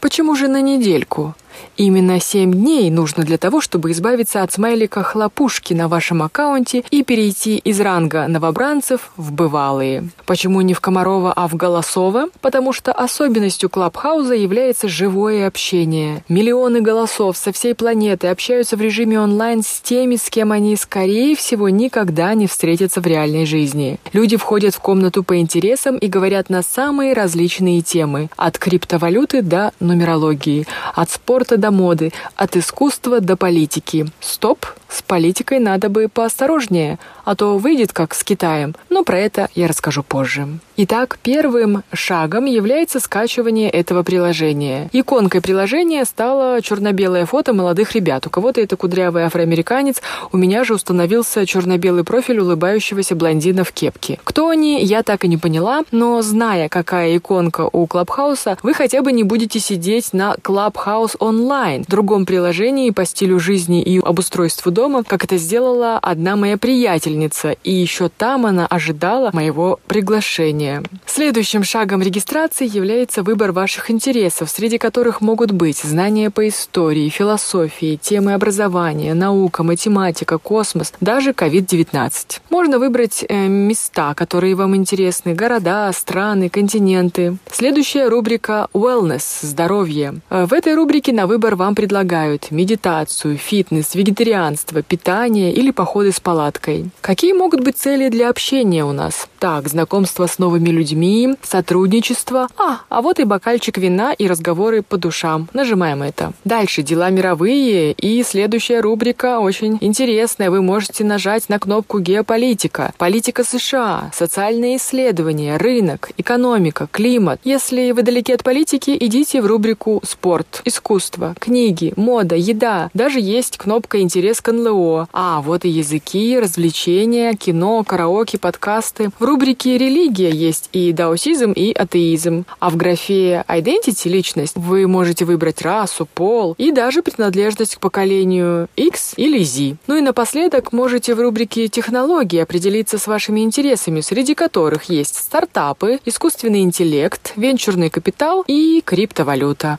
[0.00, 1.34] Почему же на недельку?
[1.76, 7.02] Именно 7 дней нужно для того, чтобы избавиться от смайлика хлопушки на вашем аккаунте и
[7.02, 10.08] перейти из ранга новобранцев в бывалые.
[10.24, 12.26] Почему не в Комарова, а в Голосово?
[12.40, 16.24] Потому что особенностью Клабхауза является живое общение.
[16.28, 21.34] Миллионы голосов со всей планеты общаются в режиме онлайн с теми, с кем они, скорее
[21.34, 23.98] всего, никогда не встретятся в реальной жизни.
[24.12, 28.28] Люди входят в комнату по интересам и говорят на самые различные темы.
[28.36, 34.06] От криптовалюты до нумерологии, от спорта до моды, от искусства до политики.
[34.20, 39.48] Стоп, с политикой надо бы поосторожнее, а то выйдет как с Китаем, но про это
[39.54, 40.46] я расскажу позже.
[40.76, 44.88] Итак, первым шагом является скачивание этого приложения.
[44.92, 48.26] Иконкой приложения стало черно-белое фото молодых ребят.
[48.26, 50.02] У кого-то это кудрявый афроамериканец,
[50.32, 54.18] у меня же установился черно-белый профиль улыбающегося блондина в кепке.
[54.24, 59.02] Кто они, я так и не поняла, но зная, какая иконка у Клабхауса, вы хотя
[59.02, 64.83] бы не будете сидеть на Clubhouse онлайн, другом приложении по стилю жизни и обустройству дома,
[65.06, 70.82] как это сделала одна моя приятельница, и еще там она ожидала моего приглашения.
[71.06, 77.98] Следующим шагом регистрации является выбор ваших интересов, среди которых могут быть знания по истории, философии,
[78.00, 82.40] темы образования, наука, математика, космос, даже COVID-19.
[82.50, 87.36] Можно выбрать э, места, которые вам интересны, города, страны, континенты.
[87.50, 90.16] Следующая рубрика «Wellness»– «Здоровье».
[90.30, 96.12] Э, в этой рубрике на выбор вам предлагают медитацию, фитнес, вегетарианство, пространство, питание или походы
[96.12, 96.90] с палаткой.
[97.00, 99.28] Какие могут быть цели для общения у нас?
[99.38, 102.48] Так, знакомство с новыми людьми, сотрудничество.
[102.56, 105.48] А, а вот и бокальчик вина и разговоры по душам.
[105.52, 106.32] Нажимаем это.
[106.44, 110.50] Дальше дела мировые и следующая рубрика очень интересная.
[110.50, 117.40] Вы можете нажать на кнопку «Геополитика», «Политика США», «Социальные исследования», «Рынок», «Экономика», «Климат».
[117.44, 122.90] Если вы далеки от политики, идите в рубрику «Спорт», «Искусство», «Книги», «Мода», «Еда».
[122.94, 125.08] Даже есть кнопка «Интерес к НЛО».
[125.12, 129.10] А, вот и языки, развлечения, кино, караоке, подкасты.
[129.18, 132.44] В рубрике «Религия» есть и даосизм, и атеизм.
[132.58, 138.68] А в графе «Identity»— личность вы можете выбрать расу, пол и даже принадлежность к поколению
[138.76, 139.76] X или Z.
[139.86, 146.00] Ну и напоследок можете в рубрике «Технологии» определиться с вашими интересами, среди которых есть стартапы,
[146.04, 149.78] искусственный интеллект, венчурный капитал и криптовалюта.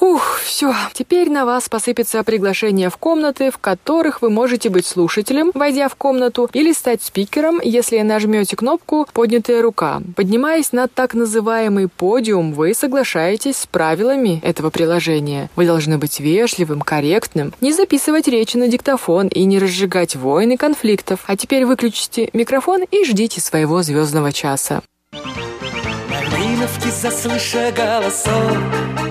[0.00, 0.74] Ух, все.
[0.94, 5.86] Теперь на вас посыпется приглашение в комнаты, в которых которых вы можете быть слушателем, войдя
[5.90, 10.00] в комнату, или стать спикером, если нажмете кнопку «Поднятая рука».
[10.16, 15.50] Поднимаясь на так называемый подиум, вы соглашаетесь с правилами этого приложения.
[15.54, 21.20] Вы должны быть вежливым, корректным, не записывать речи на диктофон и не разжигать войны конфликтов.
[21.26, 24.80] А теперь выключите микрофон и ждите своего звездного часа.
[25.12, 29.09] Малиновки заслыша голосов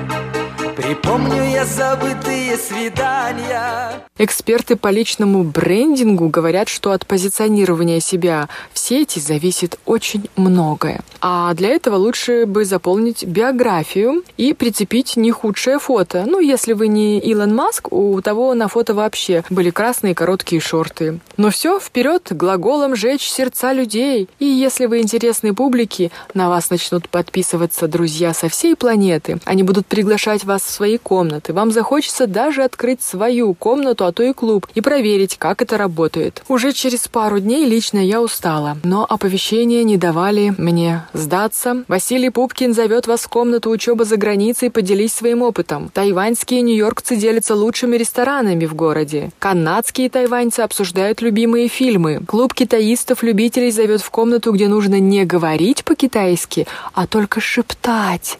[0.81, 4.01] Припомню я забытые свидания.
[4.17, 11.01] Эксперты по личному брендингу говорят, что от позиционирования себя в сети зависит очень многое.
[11.21, 16.23] А для этого лучше бы заполнить биографию и прицепить не худшее фото.
[16.25, 21.19] Ну, если вы не Илон Маск, у того на фото вообще были красные короткие шорты.
[21.35, 24.29] Но все, вперед, глаголом жечь сердца людей.
[24.39, 29.39] И если вы интересны публике, на вас начнут подписываться друзья со всей планеты.
[29.43, 31.53] Они будут приглашать вас свои комнаты.
[31.53, 36.43] Вам захочется даже открыть свою комнату, а то и клуб, и проверить, как это работает.
[36.47, 41.83] Уже через пару дней лично я устала, но оповещения не давали мне сдаться.
[41.87, 45.89] Василий Пупкин зовет вас в комнату учеба за границей, поделись своим опытом.
[45.93, 49.31] Тайваньские нью-йоркцы делятся лучшими ресторанами в городе.
[49.39, 52.21] Канадские тайваньцы обсуждают любимые фильмы.
[52.27, 58.37] Клуб китаистов-любителей зовет в комнату, где нужно не говорить по-китайски, а только шептать.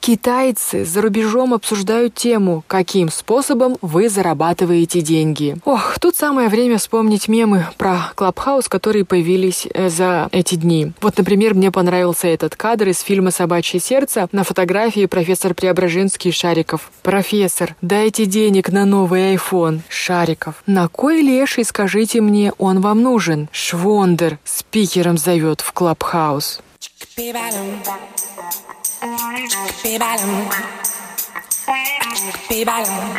[0.00, 5.56] Китайцы за рубежом обсуждают тему, каким способом вы зарабатываете деньги.
[5.64, 10.92] Ох, тут самое время вспомнить мемы про Клабхаус, которые появились э, за эти дни.
[11.00, 14.28] Вот, например, мне понравился этот кадр из фильма «Собачье сердце».
[14.32, 16.90] На фотографии профессор Преображенский Шариков.
[17.02, 19.80] «Профессор, дайте денег на новый iPhone».
[19.88, 20.62] Шариков.
[20.66, 26.60] «На кой леший, скажите мне, он вам нужен?» Швондер спикером зовет в Клабхаус.
[29.00, 30.48] Be balloon.
[32.48, 33.16] Be balloon.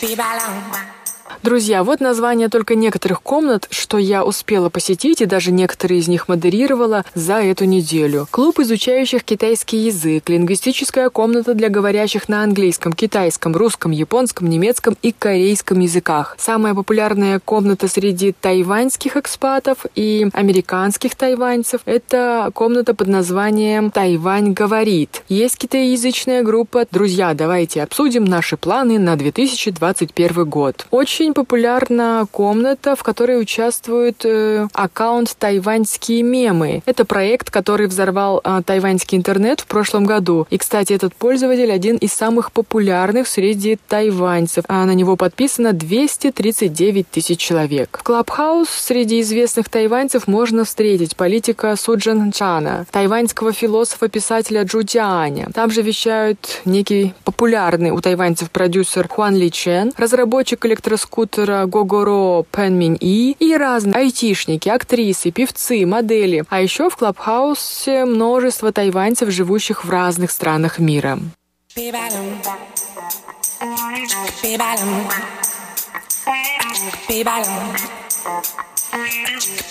[0.00, 1.05] Be balloon.
[1.42, 6.28] Друзья, вот название только некоторых комнат, что я успела посетить и даже некоторые из них
[6.28, 8.26] модерировала за эту неделю.
[8.30, 15.12] Клуб изучающих китайский язык, лингвистическая комната для говорящих на английском, китайском, русском, японском, немецком и
[15.12, 16.36] корейском языках.
[16.38, 25.22] Самая популярная комната среди тайваньских экспатов и американских тайваньцев– это комната под названием «Тайвань говорит».
[25.28, 30.86] Есть китаеязычная группа «Друзья, давайте обсудим наши планы на 2021 год».
[30.90, 36.82] Очень очень популярна комната, в которой участвует э, аккаунт «Тайваньские мемы».
[36.84, 40.46] Это проект, который взорвал э, тайваньский интернет в прошлом году.
[40.50, 44.66] И, кстати, этот пользователь один из самых популярных среди тайваньцев.
[44.68, 47.98] А на него подписано 239 тысяч человек.
[47.98, 55.48] В Клабхаус среди известных тайваньцев можно встретить политика Суджан Чана, тайваньского философа-писателя Джу Тианя.
[55.54, 62.44] Там же вещают некий популярный у тайваньцев продюсер Хуан Ли Чен, разработчик электроскопа скутера Гогоро
[62.52, 66.44] Пенмин И и разные айтишники, актрисы, певцы, модели.
[66.48, 71.18] А еще в Клабхаусе множество тайваньцев, живущих в разных странах мира.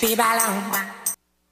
[0.02, 0.66] Be-balum.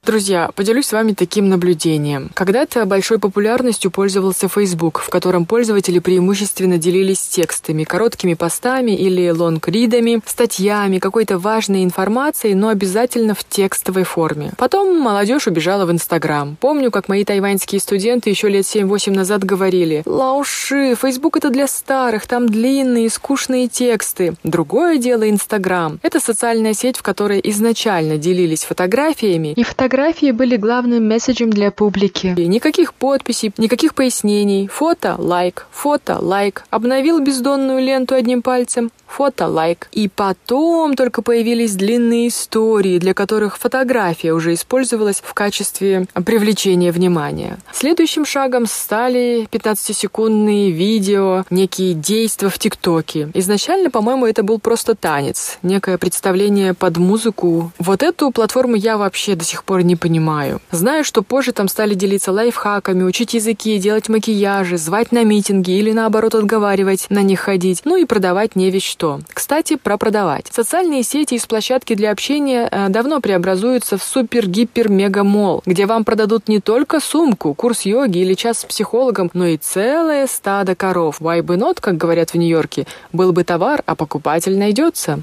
[0.06, 2.30] Друзья, поделюсь с вами таким наблюдением.
[2.34, 10.20] Когда-то большой популярностью пользовался Facebook, в котором пользователи преимущественно делились текстами, короткими постами или лонгридами,
[10.26, 14.52] статьями, какой-то важной информацией, но обязательно в текстовой форме.
[14.58, 16.58] Потом молодежь убежала в Инстаграм.
[16.60, 22.26] Помню, как мои тайваньские студенты еще лет 7-8 назад говорили «Лауши, Facebook это для старых,
[22.26, 24.34] там длинные, скучные тексты».
[24.44, 25.98] Другое дело Инстаграм.
[26.02, 31.70] Это социальная сеть, в которой изначально делились фотографиями и фотографиями Фотографии были главным месседжем для
[31.70, 32.34] публики.
[32.36, 34.66] И никаких подписей, никаких пояснений.
[34.66, 36.64] Фото– лайк, фото– лайк.
[36.70, 39.88] Обновил бездонную ленту одним пальцем– фото, лайк.
[39.92, 47.58] И потом только появились длинные истории, для которых фотография уже использовалась в качестве привлечения внимания.
[47.72, 53.30] Следующим шагом стали 15-секундные видео, некие действия в ТикТоке.
[53.34, 57.70] Изначально, по-моему, это был просто танец, некое представление под музыку.
[57.78, 60.60] Вот эту платформу я вообще до сих пор не понимаю.
[60.72, 65.92] Знаю, что позже там стали делиться лайфхаками, учить языки, делать макияжи, звать на митинги или
[65.92, 69.20] наоборот отговаривать на них ходить, ну и продавать не что что.
[69.32, 70.46] Кстати, про продавать.
[70.50, 76.60] Социальные сети из площадки для общения э, давно преобразуются в супер-гипер-мега-мол, где вам продадут не
[76.60, 81.20] только сумку, курс йоги или час с психологом, но и целое стадо коров.
[81.20, 85.20] Why бы not, как говорят в Нью-Йорке, был бы товар, а покупатель найдется.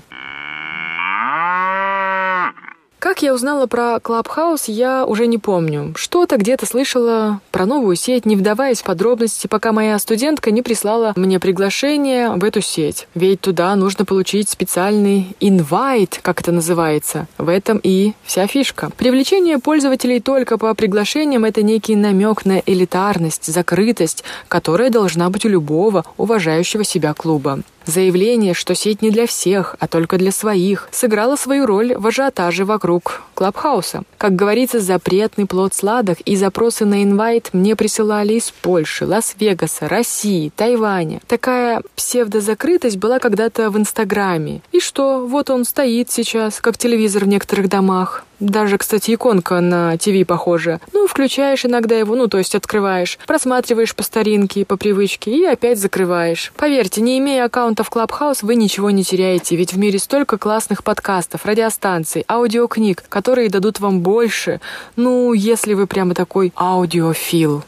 [3.02, 5.92] Как я узнала про Clubhouse, я уже не помню.
[5.96, 11.14] Что-то где-то слышала про новую сеть, не вдаваясь в подробности, пока моя студентка не прислала
[11.16, 13.08] мне приглашение в эту сеть.
[13.16, 17.26] Ведь туда нужно получить специальный инвайт, как это называется.
[17.40, 18.92] В этом и вся фишка.
[18.96, 25.50] Привлечение пользователей только по приглашениям– это некий намек на элитарность, закрытость, которая должна быть у
[25.50, 27.64] любого уважающего себя клуба.
[27.86, 32.66] Заявление, что сеть не для всех, а только для своих, сыграло свою роль в ажиотаже
[32.66, 34.04] вокруг Клабхауса.
[34.18, 40.52] Как говорится, запретный плод сладок, и запросы на инвайт мне присылали из Польши, Лас-Вегаса, России,
[40.56, 41.22] Тайваня.
[41.28, 44.62] Такая псевдозакрытость была когда-то в Инстаграме.
[44.72, 48.26] И что, вот он стоит сейчас, как телевизор в некоторых домах.
[48.42, 50.82] Даже, кстати, иконка на ТВ похожа.
[50.94, 55.78] Ну, включаешь иногда его, ну, то есть открываешь, просматриваешь по старинке, по привычке и опять
[55.78, 56.52] закрываешь.
[56.58, 60.84] Поверьте, не имея аккаунта в Clubhouse, вы ничего не теряете, ведь в мире столько классных
[60.84, 64.60] подкастов, радиостанций, аудиокниг, которые дадут вам больше,
[64.96, 67.64] ну, если вы прямо такой аудиофил.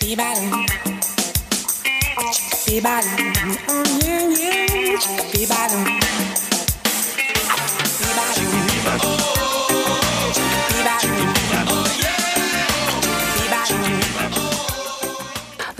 [0.00, 0.16] Be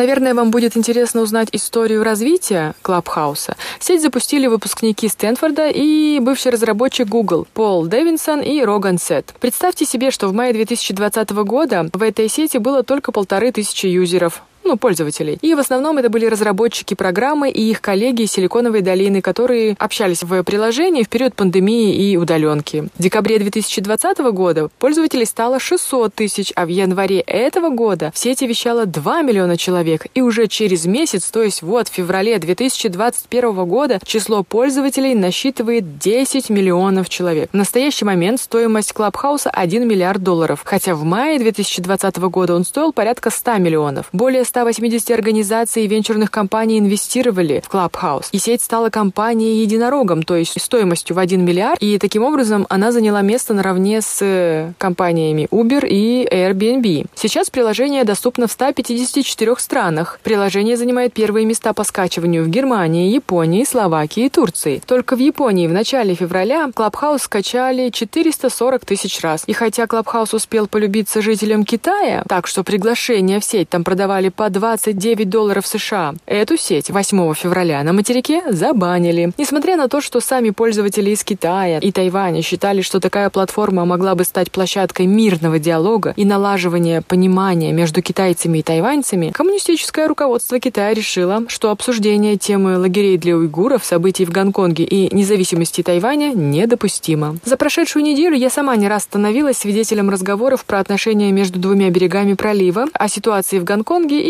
[0.00, 3.54] Наверное, вам будет интересно узнать историю развития Клабхауса.
[3.80, 9.34] Сеть запустили выпускники Стэнфорда и бывший разработчик Google Пол Дэвинсон и Роган Сет.
[9.40, 14.42] Представьте себе, что в мае 2020 года в этой сети было только полторы тысячи юзеров
[14.70, 15.36] ну, пользователей.
[15.42, 20.22] И в основном это были разработчики программы и их коллеги из Силиконовой долины, которые общались
[20.22, 22.88] в приложении в период пандемии и удаленки.
[22.96, 28.46] В декабре 2020 года пользователей стало 600 тысяч, а в январе этого года в сети
[28.46, 30.06] вещало 2 миллиона человек.
[30.14, 36.48] И уже через месяц, то есть вот в феврале 2021 года, число пользователей насчитывает 10
[36.48, 37.50] миллионов человек.
[37.50, 42.92] В настоящий момент стоимость Клабхауса 1 миллиард долларов, хотя в мае 2020 года он стоил
[42.92, 44.06] порядка 100 миллионов.
[44.12, 48.26] Более 180 организаций и венчурных компаний инвестировали в Clubhouse.
[48.32, 51.80] И сеть стала компанией единорогом, то есть стоимостью в 1 миллиард.
[51.80, 57.06] И таким образом она заняла место наравне с компаниями Uber и Airbnb.
[57.14, 60.20] Сейчас приложение доступно в 154 странах.
[60.22, 64.82] Приложение занимает первые места по скачиванию в Германии, Японии, Словакии и Турции.
[64.84, 69.44] Только в Японии в начале февраля Clubhouse скачали 440 тысяч раз.
[69.46, 74.48] И хотя Clubhouse успел полюбиться жителям Китая, так что приглашения в сеть там продавали по
[74.48, 76.14] 29 долларов США.
[76.24, 79.32] Эту сеть 8 февраля на материке забанили.
[79.36, 84.14] Несмотря на то, что сами пользователи из Китая и Тайваня считали, что такая платформа могла
[84.14, 90.94] бы стать площадкой мирного диалога и налаживания понимания между китайцами и тайваньцами, коммунистическое руководство Китая
[90.94, 97.36] решило, что обсуждение темы лагерей для уйгуров, событий в Гонконге и независимости Тайваня недопустимо.
[97.44, 102.32] За прошедшую неделю я сама не раз становилась свидетелем разговоров про отношения между двумя берегами
[102.32, 104.29] пролива, о ситуации в Гонконге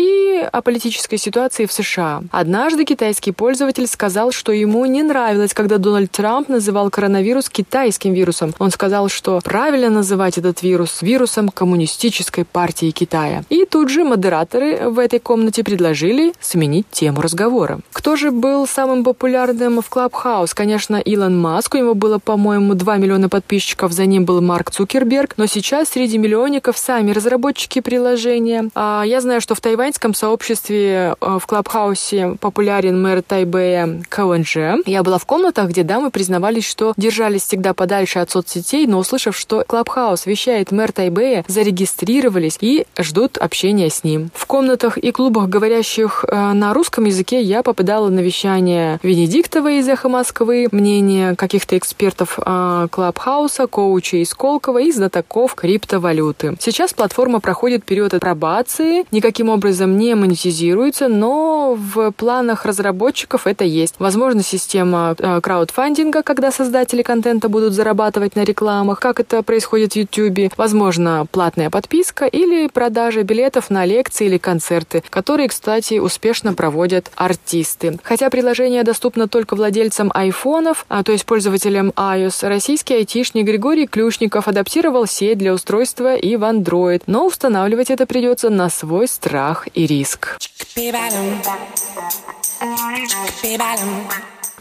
[0.51, 2.23] о политической ситуации в США.
[2.31, 8.53] Однажды китайский пользователь сказал, что ему не нравилось, когда Дональд Трамп называл коронавирус китайским вирусом.
[8.59, 13.43] Он сказал, что правильно называть этот вирус вирусом коммунистической партии Китая.
[13.49, 17.79] И тут же модераторы в этой комнате предложили сменить тему разговора.
[17.93, 20.51] Кто же был самым популярным в Clubhouse?
[20.53, 21.75] Конечно, Илон Маск.
[21.75, 23.91] У него было, по-моему, 2 миллиона подписчиков.
[23.91, 25.35] За ним был Марк Цукерберг.
[25.37, 28.69] Но сейчас среди миллионников сами разработчики приложения.
[28.75, 34.77] А я знаю, что в Тайване тайваньском сообществе э, в Клабхаусе популярен мэр Тайбэя Каунже.
[34.85, 39.35] Я была в комнатах, где дамы признавались, что держались всегда подальше от соцсетей, но услышав,
[39.35, 44.31] что Клабхаус вещает мэр Тайбэя, зарегистрировались и ждут общения с ним.
[44.33, 49.87] В комнатах и клубах, говорящих э, на русском языке, я попадала на вещание Венедиктова из
[49.89, 56.55] «Эхо Москвы», мнение каких-то экспертов э, Клабхауса, коучей из Колково и знатоков криптовалюты.
[56.59, 63.63] Сейчас платформа проходит период апробации, никаким образом образом не монетизируется, но в планах разработчиков это
[63.63, 63.95] есть.
[63.99, 69.95] Возможно, система э, краудфандинга, когда создатели контента будут зарабатывать на рекламах, как это происходит в
[69.95, 70.53] YouTube.
[70.57, 77.97] Возможно, платная подписка или продажа билетов на лекции или концерты, которые, кстати, успешно проводят артисты.
[78.03, 84.47] Хотя приложение доступно только владельцам айфонов, а то есть пользователям iOS, российский айтишник Григорий Клюшников
[84.47, 89.87] адаптировал сеть для устройства и в Android, но устанавливать это придется на свой страх и
[89.87, 90.37] риск.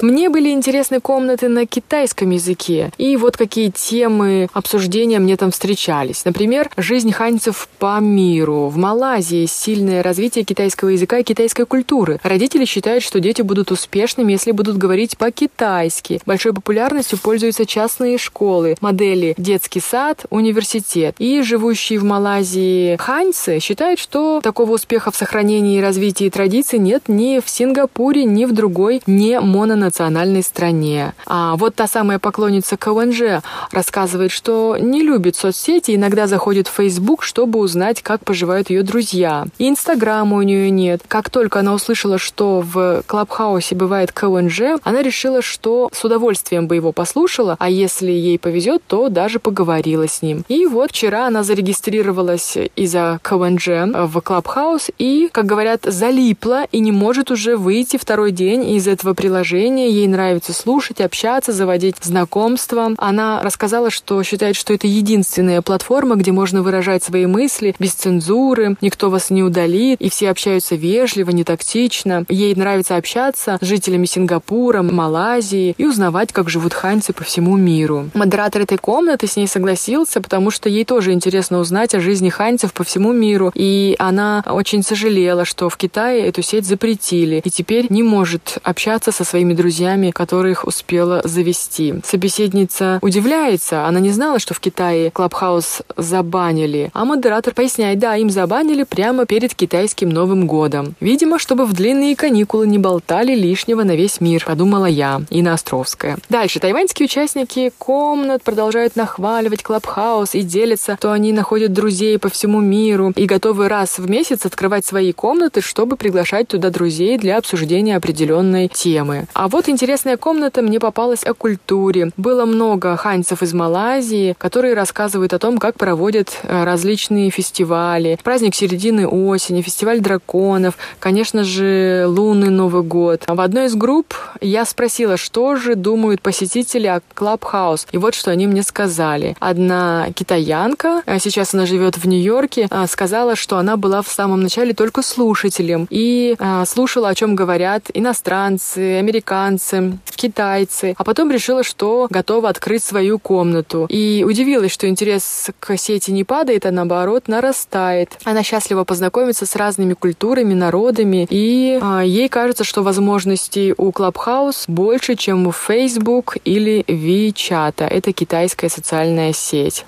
[0.02, 6.24] Мне были интересны комнаты на китайском языке, и вот какие темы обсуждения мне там встречались.
[6.24, 8.68] Например, жизнь ханьцев по миру.
[8.68, 12.18] В Малайзии сильное развитие китайского языка и китайской культуры.
[12.22, 16.22] Родители считают, что дети будут успешными, если будут говорить по-китайски.
[16.24, 21.14] Большой популярностью пользуются частные школы, модели детский сад, университет.
[21.18, 27.02] И живущие в Малайзии ханьцы считают, что такого успеха в сохранении и развитии традиций нет
[27.08, 31.14] ни в Сингапуре, ни в другой не мононациональной национальной стране.
[31.26, 37.24] А вот та самая поклонница КВНЖ рассказывает, что не любит соцсети, иногда заходит в Facebook,
[37.24, 39.46] чтобы узнать, как поживают ее друзья.
[39.58, 41.02] И Инстаграма у нее нет.
[41.08, 46.76] Как только она услышала, что в Клабхаусе бывает КВНЖ, она решила, что с удовольствием бы
[46.76, 50.44] его послушала, а если ей повезет, то даже поговорила с ним.
[50.48, 56.92] И вот вчера она зарегистрировалась из-за КВНЖ в Клабхаус и, как говорят, залипла и не
[56.92, 62.92] может уже выйти второй день из этого приложения общение, ей нравится слушать, общаться, заводить знакомства.
[62.98, 68.76] Она рассказала, что считает, что это единственная платформа, где можно выражать свои мысли без цензуры,
[68.80, 72.24] никто вас не удалит, и все общаются вежливо, не тактично.
[72.28, 78.10] Ей нравится общаться с жителями Сингапура, Малайзии и узнавать, как живут ханьцы по всему миру.
[78.14, 82.72] Модератор этой комнаты с ней согласился, потому что ей тоже интересно узнать о жизни ханьцев
[82.72, 83.52] по всему миру.
[83.54, 89.12] И она очень сожалела, что в Китае эту сеть запретили, и теперь не может общаться
[89.12, 91.94] со своими друзьями друзьями, которых успела завести.
[92.04, 98.30] Собеседница удивляется, она не знала, что в Китае Клабхаус забанили, а модератор поясняет, да, им
[98.30, 100.96] забанили прямо перед китайским Новым годом.
[100.98, 106.18] Видимо, чтобы в длинные каникулы не болтали лишнего на весь мир, подумала я, Инна Островская.
[106.28, 106.58] Дальше.
[106.58, 113.12] Тайваньские участники комнат продолжают нахваливать Клабхаус и делятся, что они находят друзей по всему миру
[113.14, 118.66] и готовы раз в месяц открывать свои комнаты, чтобы приглашать туда друзей для обсуждения определенной
[118.66, 119.26] темы.
[119.32, 122.10] А вот интересная комната мне попалась о культуре.
[122.16, 128.18] Было много ханьцев из Малайзии, которые рассказывают о том, как проводят э, различные фестивали.
[128.22, 133.24] Праздник середины осени, фестиваль драконов, конечно же, лунный Новый год.
[133.26, 137.88] В одной из групп я спросила, что же думают посетители о Клабхаус.
[137.90, 139.36] И вот что они мне сказали.
[139.40, 144.42] Одна китаянка, а сейчас она живет в Нью-Йорке, а, сказала, что она была в самом
[144.42, 146.36] начале только слушателем и
[146.66, 153.18] слушала, о чем говорят иностранцы, американцы, американцы, китайцы, а потом решила, что готова открыть свою
[153.18, 153.86] комнату.
[153.88, 158.18] И удивилась, что интерес к сети не падает, а наоборот нарастает.
[158.24, 164.64] Она счастлива познакомиться с разными культурами, народами, и а, ей кажется, что возможностей у Clubhouse
[164.68, 167.86] больше, чем у Facebook или WeChat.
[167.86, 169.84] Это китайская социальная сеть.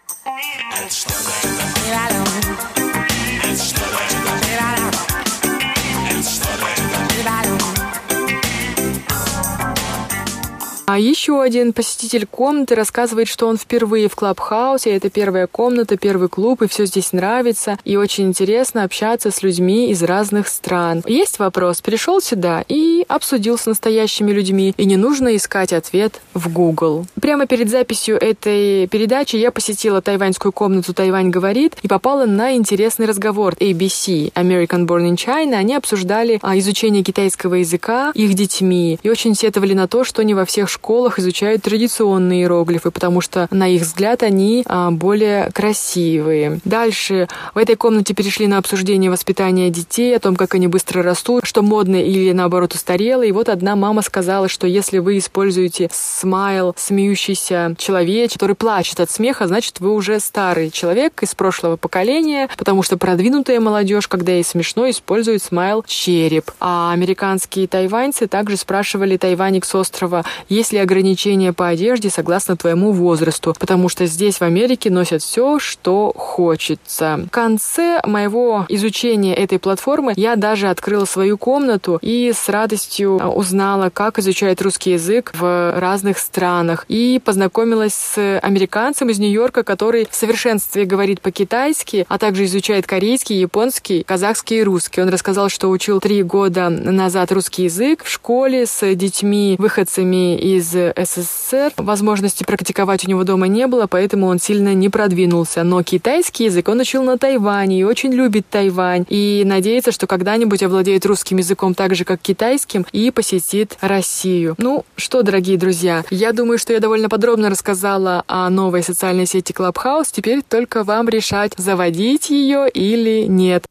[10.87, 14.91] А еще один посетитель комнаты рассказывает, что он впервые в Клабхаусе.
[14.91, 17.78] Это первая комната, первый клуб, и все здесь нравится.
[17.85, 21.03] И очень интересно общаться с людьми из разных стран.
[21.07, 21.80] Есть вопрос.
[21.80, 24.74] Пришел сюда и обсудил с настоящими людьми.
[24.76, 27.07] И не нужно искать ответ в Google.
[27.20, 33.07] Прямо перед записью этой передачи я посетила тайваньскую комнату «Тайвань говорит» и попала на интересный
[33.07, 33.55] разговор.
[33.55, 39.35] ABC, American Born in China, они обсуждали а, изучение китайского языка их детьми и очень
[39.35, 43.83] сетовали на то, что не во всех школах изучают традиционные иероглифы, потому что, на их
[43.83, 46.61] взгляд, они а, более красивые.
[46.64, 51.45] Дальше в этой комнате перешли на обсуждение воспитания детей, о том, как они быстро растут,
[51.45, 53.23] что модно или, наоборот, устарело.
[53.23, 59.11] И вот одна мама сказала, что если вы используете смайл, смеющийся человек, который плачет от
[59.11, 64.45] смеха, значит, вы уже старый человек из прошлого поколения, потому что продвинутая молодежь, когда ей
[64.45, 66.51] смешно, использует смайл череп.
[66.61, 72.93] А американские тайваньцы также спрашивали тайваник с острова, есть ли ограничения по одежде согласно твоему
[72.93, 77.25] возрасту, потому что здесь в Америке носят все, что хочется.
[77.27, 83.31] В конце моего изучения этой платформы я даже открыла свою комнату и с радостью а,
[83.31, 86.85] узнала, как изучает русский язык в разных странах.
[86.89, 93.41] И познакомилась с американцем из Нью-Йорка, который в совершенстве говорит по-китайски, а также изучает корейский,
[93.41, 95.01] японский, казахский и русский.
[95.01, 100.71] Он рассказал, что учил три года назад русский язык в школе с детьми, выходцами из
[100.71, 101.73] СССР.
[101.77, 105.63] Возможности практиковать у него дома не было, поэтому он сильно не продвинулся.
[105.63, 109.05] Но китайский язык он учил на Тайване и очень любит Тайвань.
[109.09, 114.55] И надеется, что когда-нибудь овладеет русским языком так же, как китайским, и посетит Россию.
[114.59, 119.53] Ну что, дорогие друзья, я думаю, что я довольно подробно рассказала о новой социальной сети
[119.53, 120.09] Clubhouse.
[120.13, 123.65] Теперь только вам решать, заводить ее или нет.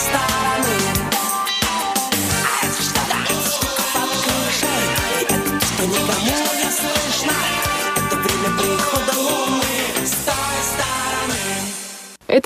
[0.00, 0.31] Это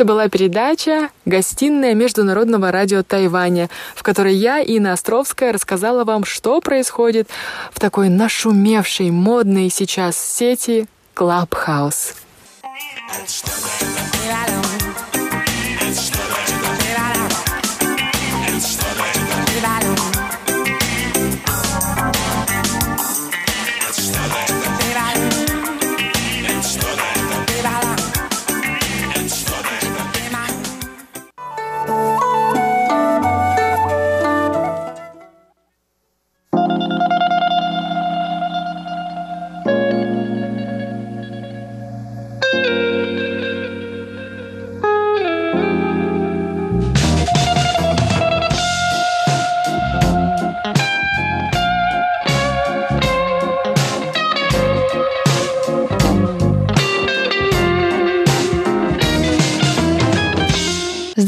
[0.04, 7.30] была передача «Гостиная Международного радио Тайваня», в которой я, Инна Островская, рассказала вам, что происходит
[7.72, 12.16] в такой нашумевшей, модной сейчас сети Clubhouse.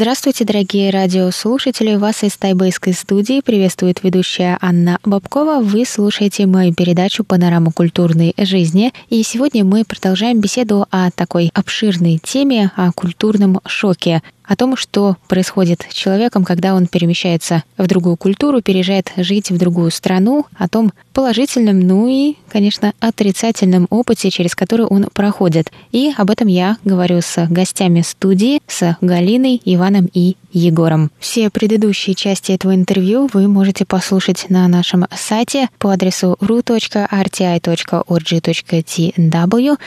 [0.02, 1.96] Здравствуйте, дорогие радиослушатели!
[1.96, 5.60] Вас из тайбэйской студии приветствует ведущая Анна Бабкова.
[5.60, 8.94] Вы слушаете мою передачу «Панорама культурной жизни».
[9.10, 15.16] И сегодня мы продолжаем беседу о такой обширной теме, о культурном шоке о том, что
[15.28, 20.68] происходит с человеком, когда он перемещается в другую культуру, переезжает жить в другую страну, о
[20.68, 25.72] том положительном, ну и, конечно, отрицательном опыте, через который он проходит.
[25.92, 31.12] И об этом я говорю с гостями студии, с Галиной, Иваном и Егором.
[31.20, 37.10] Все предыдущие части этого интервью вы можете послушать на нашем сайте по адресу ru.rti.org.tw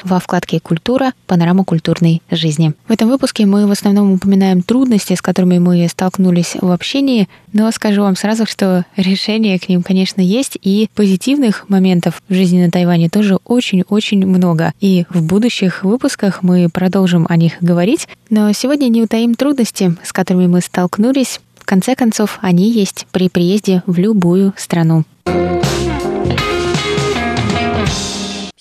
[0.04, 1.12] во вкладке «Культура.
[1.26, 2.72] Панорама культурной жизни».
[2.88, 7.70] В этом выпуске мы в основном упоминаем трудности, с которыми мы столкнулись в общении, но
[7.70, 12.70] скажу вам сразу, что решения к ним, конечно, есть, и позитивных моментов в жизни на
[12.70, 14.72] Тайване тоже очень-очень много.
[14.80, 20.12] И в будущих выпусках мы продолжим о них говорить, но сегодня не утаим трудности, с
[20.12, 21.40] которыми мы столкнулись.
[21.58, 25.04] В конце концов, они есть при приезде в любую страну.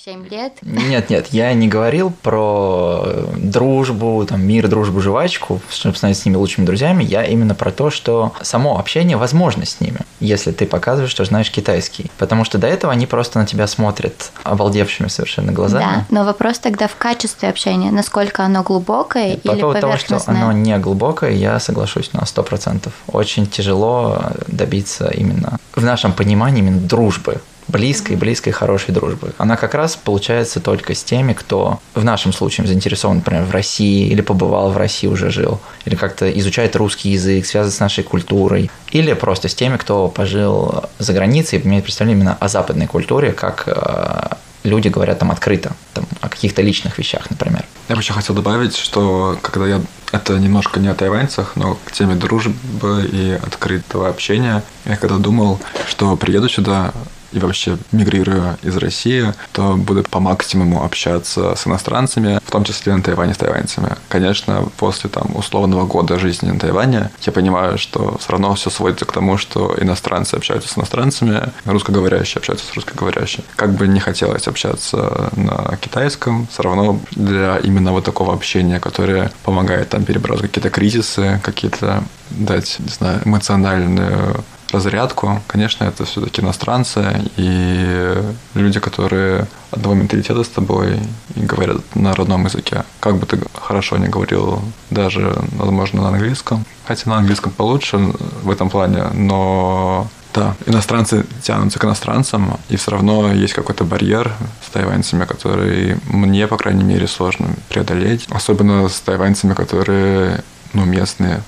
[0.03, 0.53] 7 лет.
[0.63, 3.03] Нет, нет, я не говорил про
[3.35, 7.03] дружбу, там, мир, дружбу, жвачку, чтобы становиться с ними лучшими друзьями.
[7.03, 11.51] Я именно про то, что само общение возможно с ними, если ты показываешь, что знаешь
[11.51, 12.09] китайский.
[12.17, 15.83] Потому что до этого они просто на тебя смотрят обалдевшими совершенно глазами.
[15.83, 20.19] Да, но вопрос тогда в качестве общения, насколько оно глубокое По или поводу того, что
[20.25, 22.89] оно не глубокое, я соглашусь на 100%.
[23.07, 27.39] Очень тяжело добиться именно, в нашем понимании, именно дружбы
[27.71, 29.33] близкой, близкой, хорошей дружбы.
[29.37, 34.07] Она как раз получается только с теми, кто в нашем случае заинтересован, например, в России,
[34.07, 38.69] или побывал в России, уже жил, или как-то изучает русский язык, связан с нашей культурой,
[38.91, 43.31] или просто с теми, кто пожил за границей и имеет представление именно о западной культуре,
[43.31, 47.63] как э, люди говорят там открыто, там, о каких-то личных вещах, например.
[47.89, 51.91] Я бы еще хотел добавить, что когда я это немножко не о тайваньцах, но к
[51.91, 56.93] теме дружбы и открытого общения, я когда думал, что приеду сюда,
[57.31, 62.95] и вообще мигрируя из России, то буду по максимуму общаться с иностранцами, в том числе
[62.95, 63.95] на Тайване с тайваньцами.
[64.09, 69.05] Конечно, после там условного года жизни на Тайване я понимаю, что все равно все сводится
[69.05, 73.45] к тому, что иностранцы общаются с иностранцами, русскоговорящие общаются с русскоговорящими.
[73.55, 79.31] Как бы не хотелось общаться на китайском, все равно для именно вот такого общения, которое
[79.43, 85.41] помогает там перебрать какие-то кризисы, какие-то дать, не знаю, эмоциональную разрядку.
[85.47, 88.15] Конечно, это все-таки иностранцы и
[88.53, 90.99] люди, которые одного менталитета с тобой
[91.35, 92.83] и говорят на родном языке.
[92.99, 96.65] Как бы ты хорошо не говорил, даже, возможно, на английском.
[96.85, 97.97] Хотя на английском получше
[98.43, 104.31] в этом плане, но да, иностранцы тянутся к иностранцам, и все равно есть какой-то барьер
[104.65, 108.27] с тайваньцами, который мне, по крайней мере, сложно преодолеть.
[108.29, 110.43] Особенно с тайваньцами, которые
[110.73, 111.41] ну, местные,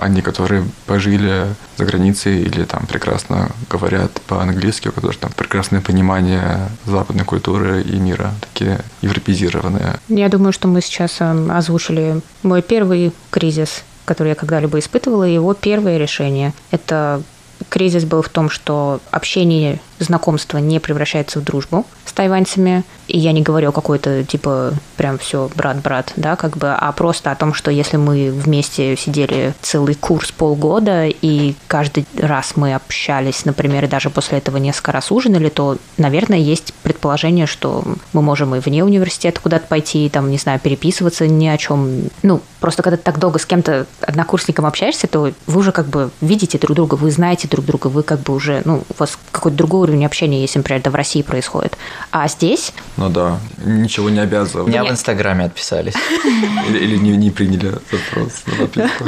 [0.00, 1.46] они, которые пожили
[1.76, 7.96] за границей или там прекрасно говорят по-английски, у которых там прекрасное понимание западной культуры и
[7.96, 9.96] мира, такие европезированные.
[10.08, 15.34] Я думаю, что мы сейчас эм, озвучили мой первый кризис, который я когда-либо испытывала, и
[15.34, 16.52] его первое решение.
[16.70, 17.22] Это
[17.68, 22.84] кризис был в том, что общение знакомство не превращается в дружбу с тайваньцами.
[23.08, 27.30] И я не говорю о какой-то, типа, прям все брат-брат, да, как бы, а просто
[27.30, 33.44] о том, что если мы вместе сидели целый курс полгода, и каждый раз мы общались,
[33.44, 38.54] например, и даже после этого несколько раз ужинали, то, наверное, есть предположение, что мы можем
[38.54, 42.04] и вне университета куда-то пойти, там, не знаю, переписываться ни о чем.
[42.22, 46.10] Ну, просто когда ты так долго с кем-то однокурсником общаешься, то вы уже как бы
[46.20, 49.58] видите друг друга, вы знаете друг друга, вы как бы уже, ну, у вас какой-то
[49.58, 51.76] другой уровень общения, если, например, это в России происходит.
[52.10, 52.72] А здесь...
[52.96, 54.68] Ну да, ничего не обязывает.
[54.68, 55.94] Меня в Инстаграме отписались.
[56.68, 59.04] Или, не, приняли запрос на подписку.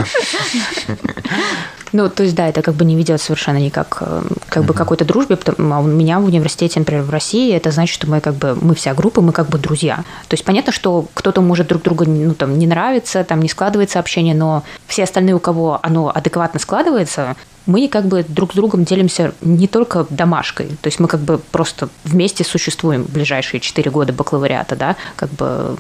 [1.93, 5.05] Ну, то есть, да, это как бы не ведет совершенно никак э, как бы какой-то
[5.05, 8.59] дружбе, а у меня в университете, например, в России, это значит, что мы как бы,
[8.61, 9.99] мы вся группа, мы как бы друзья.
[10.26, 14.01] То есть, понятно, что кто-то может друг друга, ну, там, не нравится, там, не складывается
[14.01, 17.37] общение, но все остальные, у кого оно адекватно складывается,
[17.67, 21.39] мы как бы друг с другом делимся не только домашкой, то есть мы как бы
[21.39, 25.77] просто вместе существуем ближайшие четыре года бакалавриата, да, как бы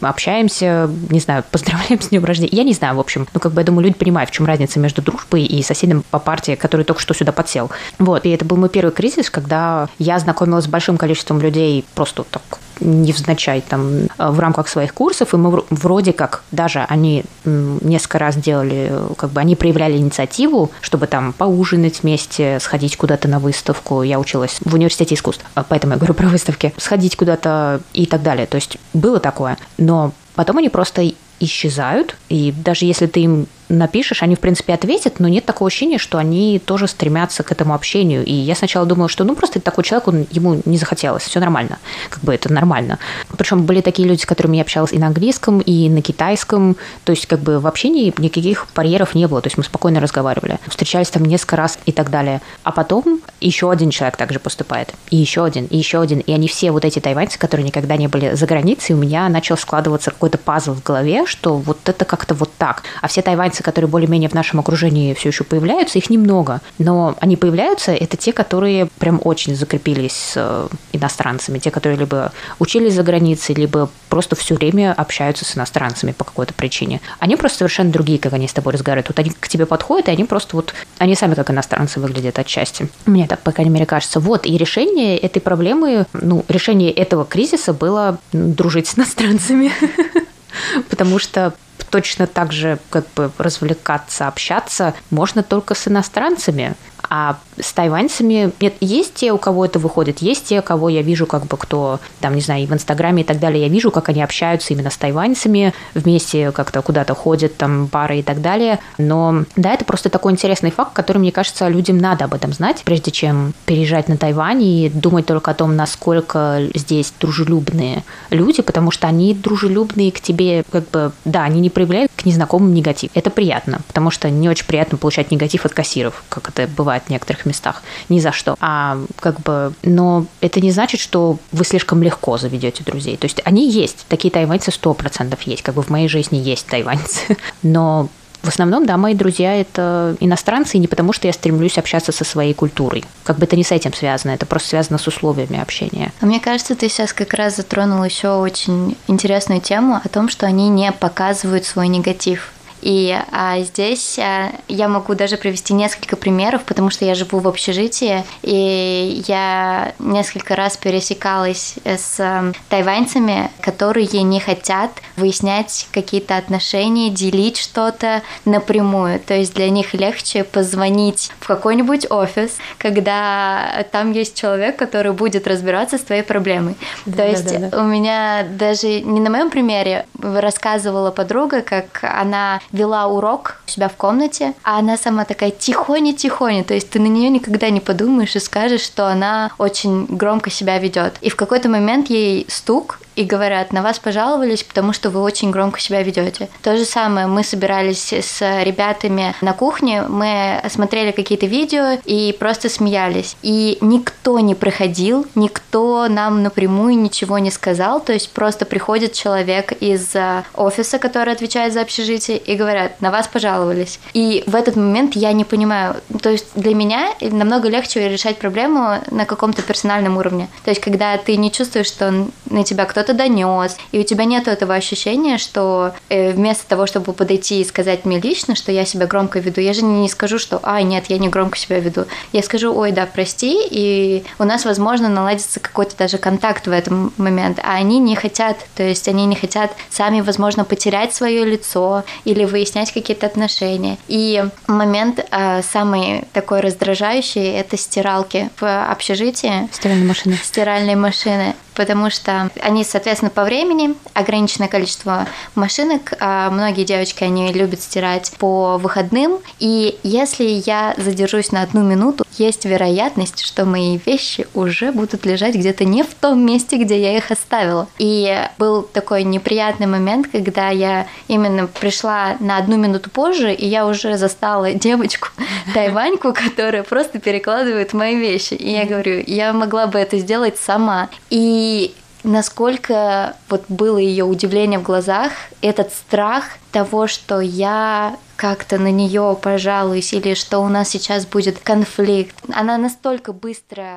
[0.00, 2.56] общаемся, не знаю, поздравляем с днем рождения.
[2.56, 4.78] Я не знаю, в общем, ну как бы я думаю, люди понимают, в чем разница
[4.78, 7.70] между дружбой и соседом по партии, который только что сюда подсел.
[7.98, 12.24] Вот, и это был мой первый кризис, когда я знакомилась с большим количеством людей просто
[12.24, 12.42] так
[12.80, 18.92] невзначай там в рамках своих курсов, и мы вроде как даже они несколько раз делали,
[19.16, 24.02] как бы они проявляли инициативу, чтобы там поужинать вместе, сходить куда-то на выставку.
[24.02, 26.72] Я училась в университете искусств, а поэтому я говорю про выставки.
[26.76, 28.46] Сходить куда-то и так далее.
[28.46, 29.58] То есть было такое.
[29.76, 31.10] Но потом они просто
[31.40, 35.98] исчезают, и даже если ты им напишешь, они, в принципе, ответят, но нет такого ощущения,
[35.98, 38.24] что они тоже стремятся к этому общению.
[38.24, 41.78] И я сначала думала, что, ну, просто такой человек, он, ему не захотелось, все нормально.
[42.08, 42.98] Как бы это нормально.
[43.36, 46.76] Причем были такие люди, с которыми я общалась и на английском, и на китайском.
[47.04, 49.40] То есть, как бы в общении никаких барьеров не было.
[49.40, 50.58] То есть, мы спокойно разговаривали.
[50.66, 52.40] Встречались там несколько раз и так далее.
[52.62, 54.94] А потом еще один человек также поступает.
[55.10, 56.20] И еще один, и еще один.
[56.20, 59.56] И они все вот эти тайваньцы, которые никогда не были за границей, у меня начал
[59.56, 62.82] складываться какой-то пазл в голове, что вот это как-то вот так.
[63.02, 66.60] А все тайваньцы иностранцы, которые более-менее в нашем окружении все еще появляются, их немного.
[66.78, 72.32] Но они появляются, это те, которые прям очень закрепились с э, иностранцами, те, которые либо
[72.58, 77.00] учились за границей, либо просто все время общаются с иностранцами по какой-то причине.
[77.20, 79.08] Они просто совершенно другие, как они с тобой разговаривают.
[79.08, 82.88] Вот они к тебе подходят, и они просто вот, они сами как иностранцы выглядят отчасти.
[83.06, 84.20] Мне так, по крайней мере, кажется.
[84.20, 89.70] Вот, и решение этой проблемы, ну, решение этого кризиса было дружить с иностранцами.
[90.88, 91.54] Потому что
[91.90, 96.74] точно так же как бы развлекаться, общаться можно только с иностранцами.
[97.10, 101.26] А с тайваньцами нет, есть те, у кого это выходит, есть те, кого я вижу,
[101.26, 104.08] как бы кто, там, не знаю, и в Инстаграме и так далее, я вижу, как
[104.08, 108.78] они общаются именно с тайваньцами, вместе как-то куда-то ходят, там, пары и так далее.
[108.98, 112.82] Но, да, это просто такой интересный факт, который, мне кажется, людям надо об этом знать,
[112.84, 118.90] прежде чем переезжать на Тайвань и думать только о том, насколько здесь дружелюбные люди, потому
[118.90, 123.10] что они дружелюбные к тебе, как бы, да, они не проявляют к незнакомым негатив.
[123.14, 127.10] Это приятно, потому что не очень приятно получать негатив от кассиров, как это бывает в
[127.10, 127.82] некоторых местах.
[128.08, 128.56] Ни за что.
[128.60, 133.16] А как бы, но это не значит, что вы слишком легко заведете друзей.
[133.16, 134.06] То есть они есть.
[134.08, 135.62] Такие тайваньцы сто процентов есть.
[135.62, 137.36] Как бы в моей жизни есть тайваньцы.
[137.62, 138.08] Но
[138.42, 142.24] в основном, да, мои друзья– это иностранцы, и не потому, что я стремлюсь общаться со
[142.24, 143.04] своей культурой.
[143.24, 146.12] Как бы это не с этим связано, это просто связано с условиями общения.
[146.20, 150.46] А мне кажется, ты сейчас как раз затронул еще очень интересную тему о том, что
[150.46, 156.64] они не показывают свой негатив и а, здесь а, я могу даже привести несколько примеров,
[156.64, 164.08] потому что я живу в общежитии, и я несколько раз пересекалась с а, тайваньцами, которые
[164.22, 169.20] не хотят выяснять какие-то отношения, делить что-то напрямую.
[169.20, 175.46] То есть для них легче позвонить в какой-нибудь офис, когда там есть человек, который будет
[175.46, 176.76] разбираться с твоей проблемой.
[177.06, 177.80] Да, То есть да, да.
[177.80, 183.88] у меня даже не на моем примере рассказывала подруга, как она вела урок у себя
[183.88, 188.36] в комнате, а она сама такая тихоня-тихоня, то есть ты на нее никогда не подумаешь
[188.36, 191.14] и скажешь, что она очень громко себя ведет.
[191.20, 195.50] И в какой-то момент ей стук, и говорят, на вас пожаловались, потому что вы очень
[195.50, 196.48] громко себя ведете.
[196.62, 202.68] То же самое, мы собирались с ребятами на кухне, мы смотрели какие-то видео и просто
[202.68, 203.36] смеялись.
[203.42, 209.72] И никто не проходил, никто нам напрямую ничего не сказал, то есть просто приходит человек
[209.72, 213.98] из э, офиса, который отвечает за общежитие, и говорят, на вас пожаловались.
[214.14, 219.00] И в этот момент я не понимаю, то есть для меня намного легче решать проблему
[219.10, 220.48] на каком-то персональном уровне.
[220.64, 224.48] То есть когда ты не чувствуешь, что на тебя кто-то донес, и у тебя нет
[224.48, 229.06] этого ощущения, что э, вместо того, чтобы подойти и сказать мне лично, что я себя
[229.06, 232.04] громко веду, я же не скажу, что «Ай, нет, я не громко себя веду».
[232.32, 237.12] Я скажу «Ой, да, прости», и у нас, возможно, наладится какой-то даже контакт в этом
[237.16, 242.04] момент, а они не хотят, то есть они не хотят сами, возможно, потерять свое лицо
[242.24, 243.98] или выяснять какие-то отношения.
[244.08, 249.68] И момент э, самый такой раздражающий– это стиралки в общежитии.
[249.72, 250.38] Стиральные машины.
[250.42, 257.52] Стиральные машины потому что они, соответственно, по времени, ограниченное количество машинок, а многие девочки, они
[257.52, 263.98] любят стирать по выходным, и если я задержусь на одну минуту, есть вероятность, что мои
[264.04, 267.86] вещи уже будут лежать где-то не в том месте, где я их оставила.
[267.98, 273.86] И был такой неприятный момент, когда я именно пришла на одну минуту позже, и я
[273.86, 275.28] уже застала девочку,
[275.74, 278.54] тайваньку, которая просто перекладывает мои вещи.
[278.54, 281.08] И я говорю, я могла бы это сделать сама.
[281.30, 281.94] И и
[282.28, 289.36] насколько вот было ее удивление в глазах, этот страх того, что я как-то на нее
[289.40, 292.36] пожалуюсь или что у нас сейчас будет конфликт.
[292.52, 293.96] Она настолько быстро.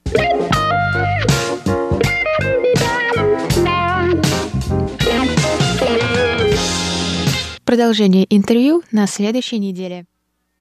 [7.66, 10.06] Продолжение интервью на следующей неделе.